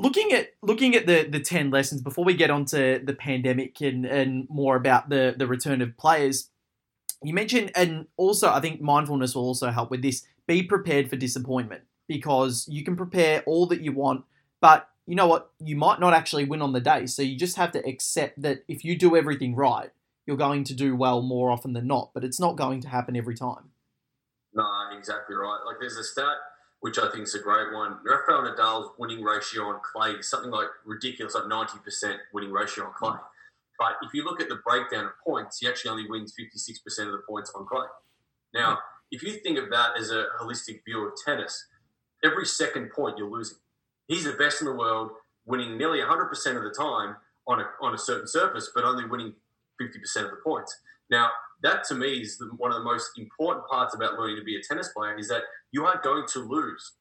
[0.02, 3.80] looking at looking at the the 10 lessons before we get on to the pandemic
[3.82, 6.50] and, and more about the the return of players
[7.24, 11.16] you mentioned and also i think mindfulness will also help with this be prepared for
[11.16, 11.84] disappointment.
[12.08, 14.26] Because you can prepare all that you want
[14.60, 15.50] but you know what?
[15.60, 17.08] You might not actually win on the day.
[17.08, 19.92] So you just have to accept that if you do everything right
[20.28, 23.16] you're going to do well more often than not but it's not going to happen
[23.16, 23.72] every time.
[24.54, 24.66] No
[24.98, 25.60] exactly right.
[25.66, 26.36] Like there's a stat
[26.82, 27.98] which I think is a great one.
[28.04, 32.94] Rafael Nadal's winning ratio on clay is something like ridiculous, like 90% winning ratio on
[32.94, 33.18] clay.
[33.80, 37.12] But if you look at the breakdown of points, he actually only wins 56% of
[37.12, 37.86] the points on clay.
[38.54, 38.80] Now,
[39.12, 41.68] if you think of that as a holistic view of tennis,
[42.24, 43.58] every second point you're losing.
[44.08, 45.12] He's the best in the world,
[45.46, 47.16] winning nearly 100% of the time
[47.48, 49.34] on a, on a certain surface, but only winning
[49.82, 50.76] 50% of the points.
[51.10, 51.30] Now,
[51.62, 54.56] that to me is the, one of the most important parts about learning to be
[54.56, 56.94] a tennis player is that you aren't going to lose.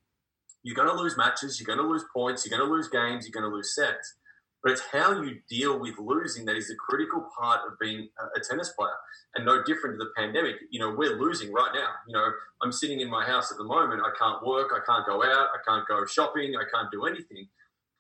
[0.63, 3.27] You're going to lose matches, you're going to lose points, you're going to lose games,
[3.27, 4.15] you're going to lose sets.
[4.63, 8.41] But it's how you deal with losing that is a critical part of being a,
[8.41, 8.93] tennis player.
[9.35, 10.57] And no different to the pandemic.
[10.71, 11.89] You know, we're losing right now.
[12.07, 12.27] You know,
[12.63, 14.03] I'm sitting in my house at the moment.
[14.05, 14.71] I can't work.
[14.75, 15.49] I can't go out.
[15.55, 16.55] I can't go shopping.
[16.57, 17.49] I can't do anything.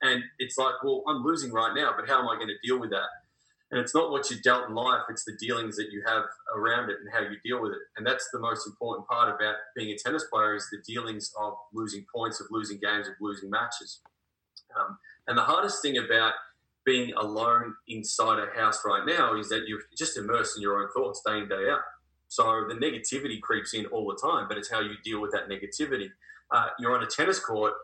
[0.02, 2.78] And it's like, well, I'm losing right now, but how am I going to deal
[2.78, 3.08] with that?
[3.70, 6.24] And it's not what you dealt in life, it's the dealings that you have
[6.56, 7.78] around it and how you deal with it.
[7.96, 11.54] And that's the most important part about being a tennis player is the dealings of
[11.72, 14.00] losing points, of losing games, of losing matches.
[14.78, 14.98] Um,
[15.28, 16.34] and the hardest thing about
[16.84, 20.88] being alone inside a house right now is that you're just immersed in your own
[20.96, 21.80] thoughts day in, day out.
[22.28, 25.48] So the negativity creeps in all the time, but it's how you deal with that
[25.48, 26.08] negativity.
[26.50, 27.74] Uh, you're on a tennis court.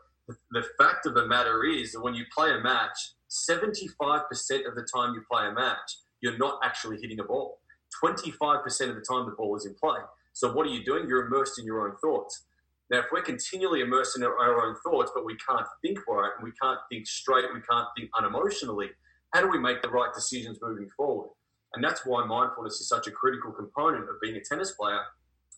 [0.51, 4.23] The fact of the matter is that when you play a match, 75%
[4.69, 7.59] of the time you play a match, you're not actually hitting a ball.
[8.03, 9.99] 25% of the time, the ball is in play.
[10.33, 11.09] So, what are you doing?
[11.09, 12.45] You're immersed in your own thoughts.
[12.91, 16.45] Now, if we're continually immersed in our own thoughts, but we can't think right and
[16.45, 18.89] we can't think straight, we can't think unemotionally,
[19.33, 21.31] how do we make the right decisions moving forward?
[21.75, 25.01] And that's why mindfulness is such a critical component of being a tennis player,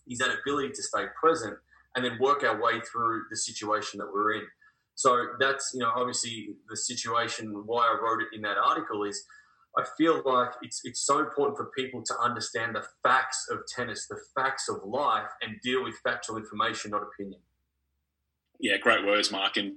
[0.08, 1.56] is that ability to stay present
[1.94, 4.46] and then work our way through the situation that we're in.
[4.98, 7.62] So that's you know obviously the situation.
[7.66, 9.22] Why I wrote it in that article is
[9.78, 14.08] I feel like it's it's so important for people to understand the facts of tennis,
[14.08, 17.40] the facts of life, and deal with factual information, not opinion.
[18.58, 19.56] Yeah, great words, Mark.
[19.56, 19.74] And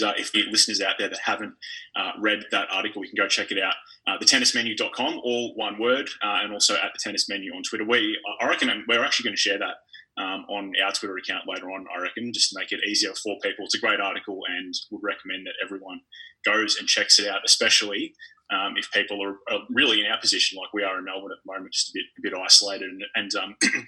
[0.00, 1.54] uh, if the listeners out there that haven't
[1.96, 3.74] uh, read that article, you can go check it out.
[4.06, 7.84] Uh, thetennismenu.com, all one word, uh, and also at the tennis menu on Twitter.
[7.84, 9.78] We, I reckon, we're actually going to share that
[10.18, 13.38] um, on our Twitter account later on, I reckon, just to make it easier for
[13.42, 13.64] people.
[13.64, 16.00] It's a great article and would recommend that everyone
[16.44, 18.14] goes and checks it out, especially
[18.52, 21.38] um, if people are, are, really in our position, like we are in Melbourne at
[21.44, 23.56] the moment, just a bit, a bit isolated and, and um,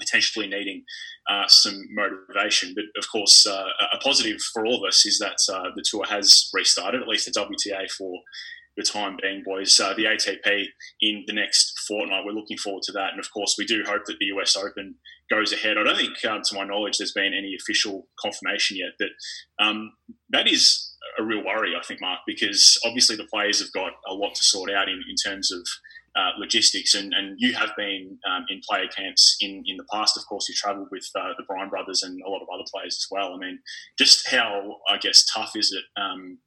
[0.00, 0.84] potentially needing
[1.30, 2.74] uh, some motivation.
[2.74, 6.04] But of course, uh, a positive for all of us is that uh, the tour
[6.08, 8.18] has restarted, at least the WTA for
[8.76, 9.78] the time being, boys.
[9.78, 10.64] Uh, the ATP
[11.00, 13.10] in the next fortnight, we're looking forward to that.
[13.10, 14.96] And of course, we do hope that the US Open
[15.30, 15.78] goes ahead.
[15.78, 19.92] I don't think, um, to my knowledge, there's been any official confirmation yet, but um,
[20.30, 24.14] that is a real worry, I think, Mark, because obviously the players have got a
[24.14, 25.66] lot to sort out in, in terms of
[26.16, 26.94] uh, logistics.
[26.94, 30.16] And, and you have been um, in player camps in, in the past.
[30.16, 32.96] Of course, you travelled with uh, the Bryan brothers and a lot of other players
[32.96, 33.34] as well.
[33.34, 33.60] I mean,
[33.98, 36.38] just how, I guess, tough is it um,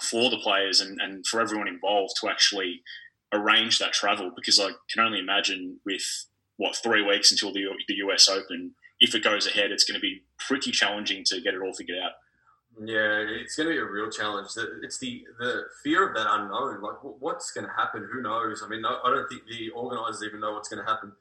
[0.00, 2.82] for the players and, and for everyone involved to actually
[3.32, 6.02] arrange that travel because I can only imagine with
[6.60, 10.00] what three weeks until the the US Open, if it goes ahead, it's going to
[10.00, 12.12] be pretty challenging to get it all figured out.
[12.84, 14.48] Yeah, it's going to be a real challenge.
[14.82, 16.82] It's the the fear of that unknown.
[16.82, 18.06] Like, what's going to happen?
[18.12, 18.62] Who knows?
[18.62, 21.12] I mean, I don't think the organisers even know what's going to happen.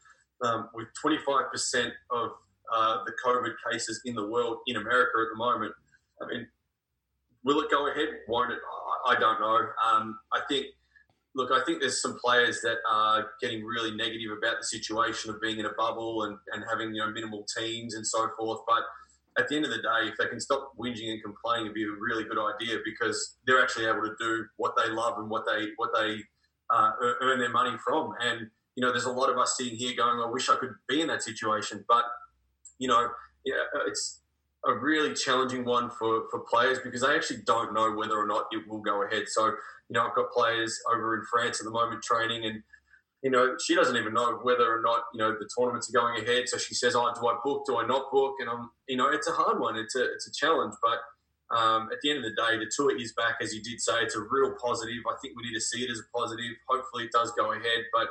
[0.41, 2.29] Um, with 25% of
[2.73, 5.73] uh, the COVID cases in the world in America at the moment,
[6.21, 6.47] I mean,
[7.43, 8.07] will it go ahead?
[8.27, 8.59] Won't it?
[9.07, 9.59] I, don't know.
[9.85, 10.67] Um, I think
[11.39, 15.39] look, I think there's some players that are getting really negative about the situation of
[15.39, 18.59] being in a bubble and, and having you know minimal teams and so forth.
[18.67, 18.83] But
[19.41, 21.85] at the end of the day, if they can stop whinging and complaining, it'd be
[21.85, 25.45] a really good idea because they're actually able to do what they love and what
[25.47, 26.17] they what they
[26.69, 28.11] uh, earn their money from.
[28.19, 30.75] And you know, there's a lot of us sitting here going, "I wish I could
[30.89, 32.03] be in that situation," but
[32.79, 33.07] you know,
[33.45, 34.21] yeah, it's
[34.65, 38.45] a really challenging one for, for players because they actually don't know whether or not
[38.51, 39.23] it will go ahead.
[39.27, 39.53] So
[39.89, 42.63] you know, I've got players over in France at the moment training, and
[43.23, 46.23] you know, she doesn't even know whether or not you know the tournaments are going
[46.23, 46.47] ahead.
[46.47, 47.65] So she says, "Oh, do I book?
[47.65, 49.75] Do I not book?" And I'm, you know, it's a hard one.
[49.75, 50.99] It's a it's a challenge, but.
[51.51, 54.03] Um, at the end of the day, the tour is back, as you did say.
[54.03, 55.01] It's a real positive.
[55.09, 56.53] I think we need to see it as a positive.
[56.67, 57.85] Hopefully, it does go ahead.
[57.91, 58.09] But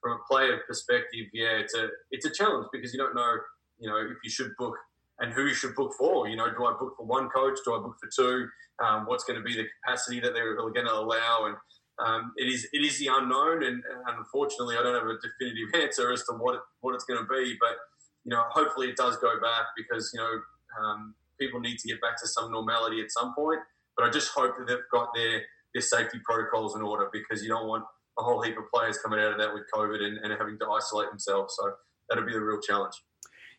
[0.00, 3.38] from a player perspective, yeah, it's a it's a challenge because you don't know,
[3.80, 4.76] you know, if you should book
[5.18, 6.28] and who you should book for.
[6.28, 7.58] You know, do I book for one coach?
[7.64, 8.48] Do I book for two?
[8.84, 11.46] Um, what's going to be the capacity that they're going to allow?
[11.46, 11.56] And
[11.98, 15.72] um, it is it is the unknown, and, and, unfortunately, I don't have a definitive
[15.82, 17.56] answer as to what it, what it's going to be.
[17.58, 17.76] But
[18.24, 20.40] you know, hopefully, it does go back because you know
[20.82, 23.60] um, people need to get back to some normality at some point.
[23.96, 27.48] But I just hope that they've got their their safety protocols in order because you
[27.48, 27.84] don't want
[28.18, 30.66] a whole heap of players coming out of that with COVID and, and having to
[30.70, 31.54] isolate themselves.
[31.56, 31.72] So
[32.08, 32.94] that'll be the real challenge.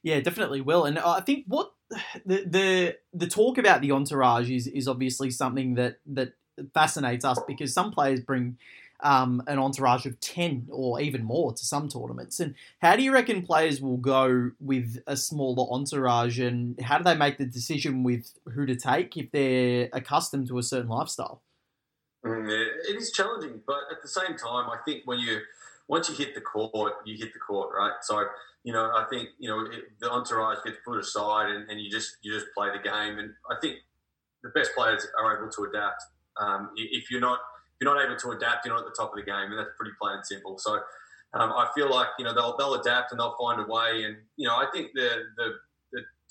[0.08, 0.86] Yeah, definitely will.
[0.86, 1.74] And I think what
[2.26, 6.32] the the the talk about the entourage is is obviously something that that
[6.74, 8.58] fascinates us because some players bring
[9.02, 12.40] um, an entourage of 10 or even more to some tournaments.
[12.40, 17.04] And how do you reckon players will go with a smaller entourage and how do
[17.04, 21.44] they make the decision with who to take if they're accustomed to a certain lifestyle?
[22.26, 25.42] Mm, it is challenging, but at the same time, I think when you
[25.90, 27.94] once you hit the court, you hit the court, right?
[28.02, 28.26] So
[28.68, 31.90] you know, I think you know it, the entourage gets put aside, and, and, you
[31.90, 33.18] just you just play the game.
[33.18, 33.78] And I think
[34.44, 36.04] the best players are able to adapt.
[36.36, 39.12] Um, if you're not if you're not able to adapt, you're not at the top
[39.14, 40.58] of the game, and that's pretty plain and simple.
[40.58, 40.74] So
[41.34, 44.04] um, I feel like you know they'll they'll adapt and they'll find a way.
[44.04, 45.54] And you know, I think the the,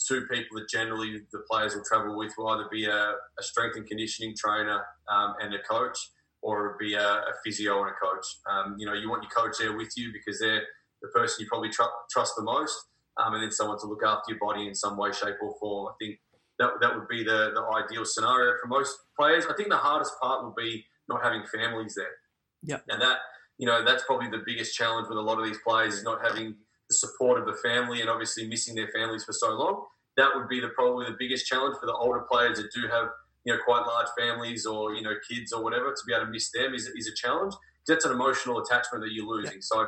[0.07, 3.79] two people that generally the players will travel with will either be a, a strength
[3.79, 5.97] and conditioning trainer um, and a coach,
[6.43, 8.27] or be a, a physio and a coach.
[8.47, 10.65] Um, you know, you want your coach there with you because they're
[11.07, 12.77] the person you probably tr- trust the most,
[13.17, 15.89] um, and then someone to look after your body in some way, shape, or form.
[15.89, 16.19] I think
[16.59, 19.45] that, that would be the, the ideal scenario for most players.
[19.47, 22.17] I think the hardest part will be not having families there.
[22.63, 22.81] Yeah.
[22.89, 23.19] And that,
[23.59, 26.21] you know, that's probably the biggest challenge with a lot of these players is not
[26.23, 26.57] having
[26.89, 29.85] the support of the family and obviously missing their families for so long.
[30.17, 33.09] That would be the probably the biggest challenge for the older players that do have,
[33.45, 36.31] you know, quite large families or, you know, kids or whatever to be able to
[36.31, 37.55] miss them is, is a challenge.
[37.87, 39.57] That's an emotional attachment that you're losing.
[39.57, 39.61] Yeah.
[39.73, 39.87] So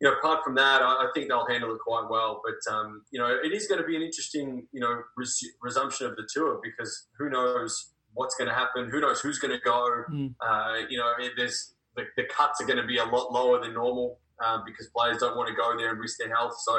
[0.00, 2.40] you know, apart from that, I, I, think they'll handle it quite well.
[2.42, 6.06] But um, you know, it is going to be an interesting, you know, res- resumption
[6.06, 8.88] of the tour because who knows what's going to happen?
[8.90, 10.04] Who knows who's going to go?
[10.10, 10.34] Mm.
[10.40, 13.60] Uh, you know, it, there's the, the, cuts are going to be a lot lower
[13.60, 16.54] than normal um, because players don't want to go there and risk their health.
[16.64, 16.78] So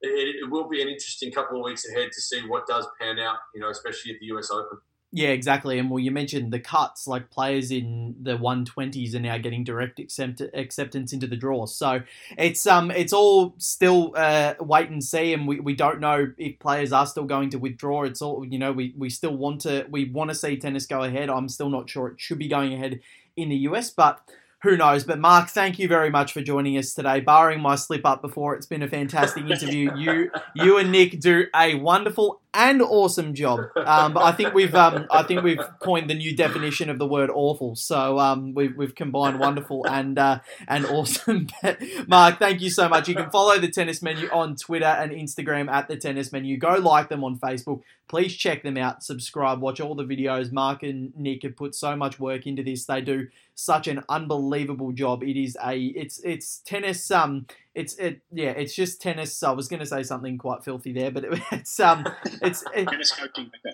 [0.00, 3.20] it, it will be an interesting couple of weeks ahead to see what does pan
[3.20, 3.38] out.
[3.54, 4.78] You know, especially at the US Open.
[5.10, 5.78] Yeah, exactly.
[5.78, 9.98] And well, you mentioned the cuts, like players in the 120s are now getting direct
[9.98, 11.64] accept- acceptance into the draw.
[11.64, 12.02] So
[12.36, 16.58] it's um it's all still uh, wait and see, and we, we don't know if
[16.58, 18.02] players are still going to withdraw.
[18.02, 18.70] It's all you know.
[18.70, 21.30] We, we still want to we want to see tennis go ahead.
[21.30, 23.00] I'm still not sure it should be going ahead
[23.34, 24.20] in the US, but
[24.62, 25.04] who knows?
[25.04, 27.20] But Mark, thank you very much for joining us today.
[27.20, 29.96] Barring my slip up before, it's been a fantastic interview.
[29.96, 33.60] you, you and Nick do a wonderful and awesome job.
[33.76, 37.06] Um, but I think we've, um, I think we've coined the new definition of the
[37.06, 37.76] word awful.
[37.76, 41.48] So um, we've, we've combined wonderful and uh, and awesome.
[42.06, 43.08] Mark, thank you so much.
[43.08, 46.56] You can follow the Tennis Menu on Twitter and Instagram at the Tennis Menu.
[46.56, 47.82] Go like them on Facebook.
[48.08, 49.02] Please check them out.
[49.02, 49.60] Subscribe.
[49.60, 50.50] Watch all the videos.
[50.50, 52.86] Mark and Nick have put so much work into this.
[52.86, 55.22] They do such an unbelievable job.
[55.22, 57.46] It is a it's it's tennis um
[57.78, 59.42] it's it yeah it's just tennis.
[59.42, 62.06] I was going to say something quite filthy there, but it, it's um
[62.42, 62.88] it's it,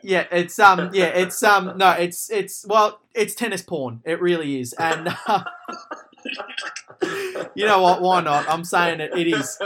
[0.03, 4.01] yeah it's um yeah it's um no it's it's well it's tennis porn.
[4.05, 5.45] It really is, and uh,
[7.55, 8.03] you know what?
[8.03, 8.49] Why not?
[8.49, 9.17] I'm saying it.
[9.17, 9.59] It is.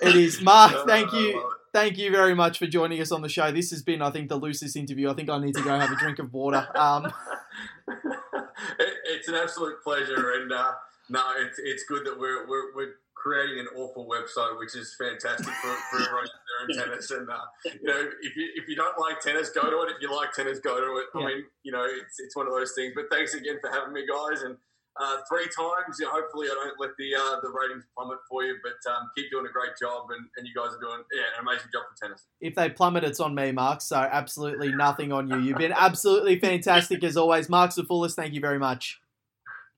[0.00, 0.40] It is.
[0.40, 3.50] Mark, thank you thank you very much for joining us on the show.
[3.52, 5.10] This has been, I think, the loosest interview.
[5.10, 6.66] I think I need to go have a drink of water.
[6.74, 7.06] Um,
[7.88, 10.72] it, it's an absolute pleasure, and uh,
[11.08, 15.46] no, it's it's good that we're we're, we're creating an awful website, which is fantastic
[15.46, 17.10] for, for everyone there in tennis.
[17.10, 19.94] And uh, you know, if you if you don't like tennis, go to it.
[19.94, 21.06] If you like tennis, go to it.
[21.14, 22.92] I mean, you know, it's it's one of those things.
[22.94, 24.42] But thanks again for having me, guys.
[24.42, 24.56] And
[24.98, 25.98] uh, three times.
[26.00, 29.30] Yeah, hopefully, I don't let the uh, the ratings plummet for you, but um, keep
[29.30, 32.06] doing a great job, and, and you guys are doing yeah, an amazing job for
[32.06, 32.26] tennis.
[32.40, 33.80] If they plummet, it's on me, Mark.
[33.80, 35.38] So absolutely nothing on you.
[35.38, 38.14] You've been absolutely fantastic as always, Mark Safoulis.
[38.14, 39.00] Thank you very much.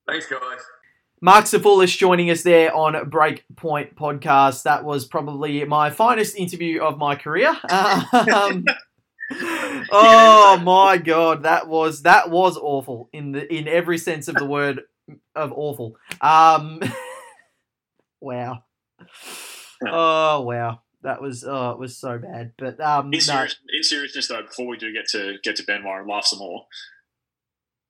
[0.09, 0.61] Thanks, guys.
[1.25, 4.65] Mark Safoulis joining us there on Breakpoint Podcast.
[4.65, 7.57] That was probably my finest interview of my career.
[7.71, 8.65] Um,
[9.93, 14.45] oh my god, that was that was awful in the in every sense of the
[14.45, 14.83] word
[15.35, 15.97] of awful.
[16.21, 16.81] Um,
[18.21, 18.65] wow.
[19.87, 22.53] Oh wow, that was oh it was so bad.
[22.59, 23.77] But um, in, serious, no.
[23.77, 26.67] in seriousness though, before we do get to get to Benoit and laugh some more,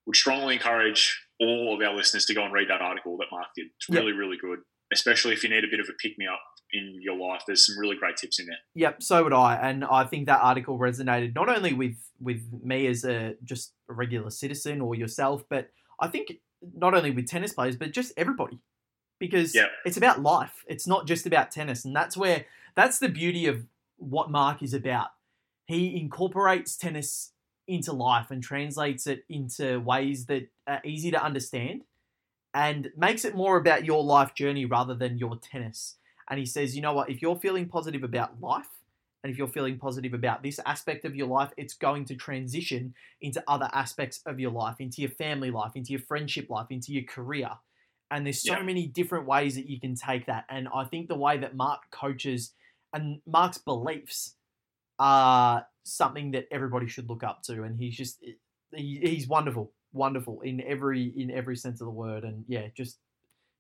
[0.07, 3.19] would strongly encourage all of our listeners to go and read that article
[3.57, 4.19] It's really yep.
[4.19, 4.61] really good,
[4.93, 6.41] especially if you need a bit of a pick me up
[6.73, 7.43] in your life.
[7.47, 8.59] There's some really great tips in there.
[8.75, 12.87] Yep, so would I, and I think that article resonated not only with with me
[12.87, 15.71] as a just a regular citizen or yourself, but
[16.01, 16.33] I think
[16.77, 18.59] not only with tennis players, but just everybody.
[19.19, 19.67] Because yeah.
[19.85, 20.65] it's about life.
[20.67, 21.85] It's not just about tennis.
[21.85, 23.67] And that's where that's the beauty of
[23.97, 25.09] what Mark is about.
[25.67, 27.31] He incorporates tennis
[27.69, 31.83] into life and translates it into ways that are easy to understand
[32.55, 35.97] and makes it more about your life journey rather than your tennis.
[36.29, 38.69] And he says, you know what, if you're feeling positive about life,
[39.23, 42.95] and if you're feeling positive about this aspect of your life, it's going to transition
[43.21, 46.93] into other aspects of your life, into your family life, into your friendship life, into
[46.93, 47.51] your career.
[48.11, 48.63] And there's so yeah.
[48.63, 50.45] many different ways that you can take that.
[50.51, 52.53] And I think the way that Mark coaches
[52.93, 54.35] and Mark's beliefs
[54.99, 57.63] are something that everybody should look up to.
[57.63, 58.23] And he's just
[58.75, 62.25] he, he's wonderful, wonderful in every in every sense of the word.
[62.25, 62.99] And yeah, just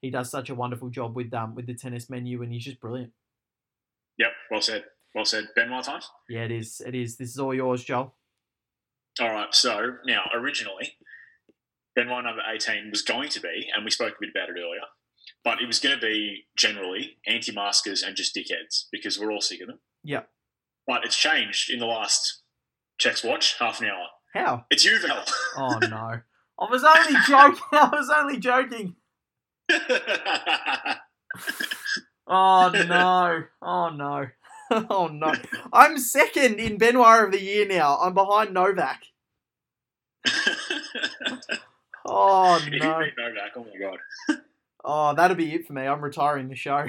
[0.01, 2.81] he does such a wonderful job with um with the tennis menu, and he's just
[2.81, 3.13] brilliant.
[4.19, 4.85] Yep, well said.
[5.15, 5.49] Well said.
[5.55, 5.69] Ben.
[5.69, 6.01] Benoit time?
[6.29, 6.81] Yeah, it is.
[6.85, 7.17] It is.
[7.17, 8.15] This is all yours, Joel.
[9.21, 9.55] All right.
[9.55, 10.95] So now, originally,
[11.95, 14.83] Benoit number 18 was going to be, and we spoke a bit about it earlier,
[15.45, 19.41] but it was going to be generally anti maskers and just dickheads because we're all
[19.41, 19.81] sick of them.
[20.03, 20.23] Yeah.
[20.87, 22.43] But it's changed in the last,
[22.99, 24.07] checks watch, half an hour.
[24.33, 24.67] How?
[24.71, 25.25] It's you, Val.
[25.57, 26.21] oh, no.
[26.59, 27.63] I was only joking.
[27.73, 28.97] I was only joking.
[32.27, 33.45] oh, no.
[33.61, 34.27] Oh, no.
[34.91, 35.35] oh no.
[35.73, 37.99] I'm second in Benoit of the year now.
[37.99, 39.03] I'm behind Novak.
[42.07, 42.79] oh no.
[42.79, 43.99] Novak, oh my god.
[44.85, 45.83] Oh, that'll be it for me.
[45.83, 46.87] I'm retiring the show.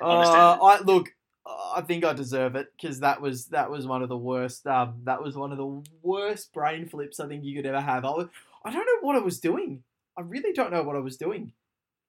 [0.00, 1.12] uh, I look.
[1.46, 4.66] I think I deserve it because that was that was one of the worst.
[4.66, 8.04] Um, that was one of the worst brain flips I think you could ever have.
[8.04, 8.28] I, was,
[8.64, 9.82] I don't know what I was doing.
[10.18, 11.52] I really don't know what I was doing.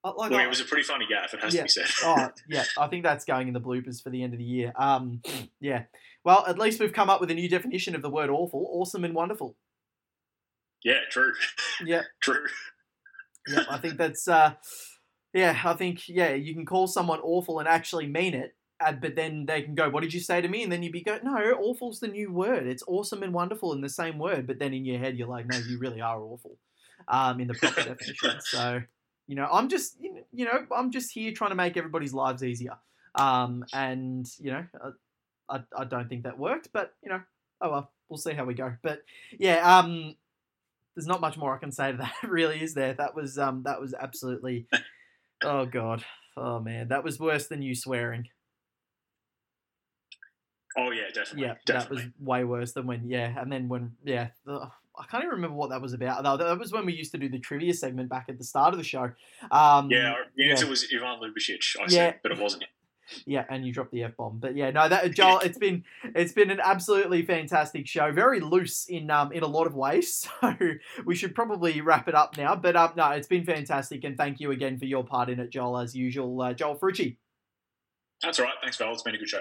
[0.04, 1.34] Like, well, it was a pretty funny gaff.
[1.34, 1.60] It has yeah.
[1.60, 1.86] to be said.
[2.04, 2.64] oh, yeah.
[2.78, 4.72] I think that's going in the bloopers for the end of the year.
[4.76, 5.22] Um,
[5.60, 5.84] yeah.
[6.24, 9.04] Well, at least we've come up with a new definition of the word awful: awesome
[9.04, 9.56] and wonderful.
[10.84, 11.00] Yeah.
[11.10, 11.32] True.
[11.84, 12.02] Yeah.
[12.20, 12.46] true.
[13.48, 13.64] Yeah.
[13.68, 14.28] I think that's.
[14.28, 14.54] Uh,
[15.34, 15.60] yeah.
[15.64, 16.32] I think yeah.
[16.34, 18.54] You can call someone awful and actually mean it.
[18.80, 20.92] Uh, but then they can go, "What did you say to me?" And then you'd
[20.92, 22.66] be go, "No, awful's the new word.
[22.66, 25.46] It's awesome and wonderful in the same word." But then in your head, you're like,
[25.46, 26.56] "No, you really are awful."
[27.08, 28.38] Um, in the proper definition.
[28.42, 28.82] So
[29.28, 32.78] you know, I'm just, you know, I'm just here trying to make everybody's lives easier.
[33.14, 34.90] Um, and you know, uh,
[35.48, 37.20] I, I don't think that worked, but you know,
[37.60, 38.72] oh well, we'll see how we go.
[38.82, 39.02] But
[39.38, 40.16] yeah, um,
[40.96, 42.14] there's not much more I can say to that.
[42.28, 42.94] Really, is there?
[42.94, 44.66] That was, um, that was absolutely,
[45.42, 46.04] oh god,
[46.36, 48.28] oh man, that was worse than you swearing.
[50.78, 51.42] Oh yeah, definitely.
[51.42, 51.96] Yeah, definitely.
[51.96, 55.34] that was way worse than when yeah, and then when yeah, ugh, I can't even
[55.34, 56.22] remember what that was about.
[56.22, 58.78] That was when we used to do the trivia segment back at the start of
[58.78, 59.10] the show.
[59.50, 60.70] Um, yeah, the answer yeah.
[60.70, 61.76] was Ivan Ljubicic.
[61.78, 61.88] I yeah.
[61.88, 62.64] said, but it wasn't.
[63.24, 64.38] Yeah, and you dropped the f bomb.
[64.38, 65.82] But yeah, no, that Joel, it's been
[66.14, 68.12] it's been an absolutely fantastic show.
[68.12, 70.28] Very loose in um in a lot of ways.
[70.40, 70.54] So
[71.04, 72.54] we should probably wrap it up now.
[72.54, 75.50] But um no, it's been fantastic, and thank you again for your part in it,
[75.50, 76.40] Joel, as usual.
[76.40, 77.16] Uh, Joel Frucci.
[78.22, 78.54] That's all right.
[78.60, 78.92] Thanks, Val.
[78.92, 79.40] It's been a good show.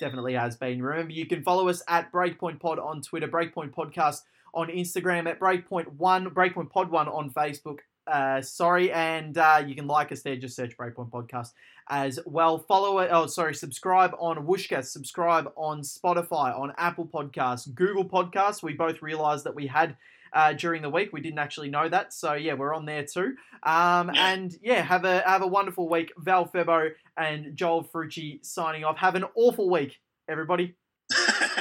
[0.00, 0.82] Definitely has been.
[0.82, 4.22] Remember, you can follow us at Breakpoint Pod on Twitter, Breakpoint Podcast
[4.54, 7.78] on Instagram at Breakpoint One, Breakpoint Pod One on Facebook.
[8.06, 10.36] Uh, sorry, and uh, you can like us there.
[10.36, 11.52] Just search Breakpoint Podcast
[11.90, 12.58] as well.
[12.58, 13.10] Follow it.
[13.12, 13.54] Oh, sorry.
[13.54, 14.84] Subscribe on Whooshkaa.
[14.84, 18.62] Subscribe on Spotify, on Apple Podcasts, Google Podcasts.
[18.62, 19.96] We both realised that we had
[20.32, 21.12] uh, during the week.
[21.12, 23.34] We didn't actually know that, so yeah, we're on there too.
[23.62, 24.32] Um, yeah.
[24.32, 26.12] And yeah, have a have a wonderful week.
[26.18, 28.98] Val Febo and Joel Frucci signing off.
[28.98, 30.76] Have an awful week, everybody.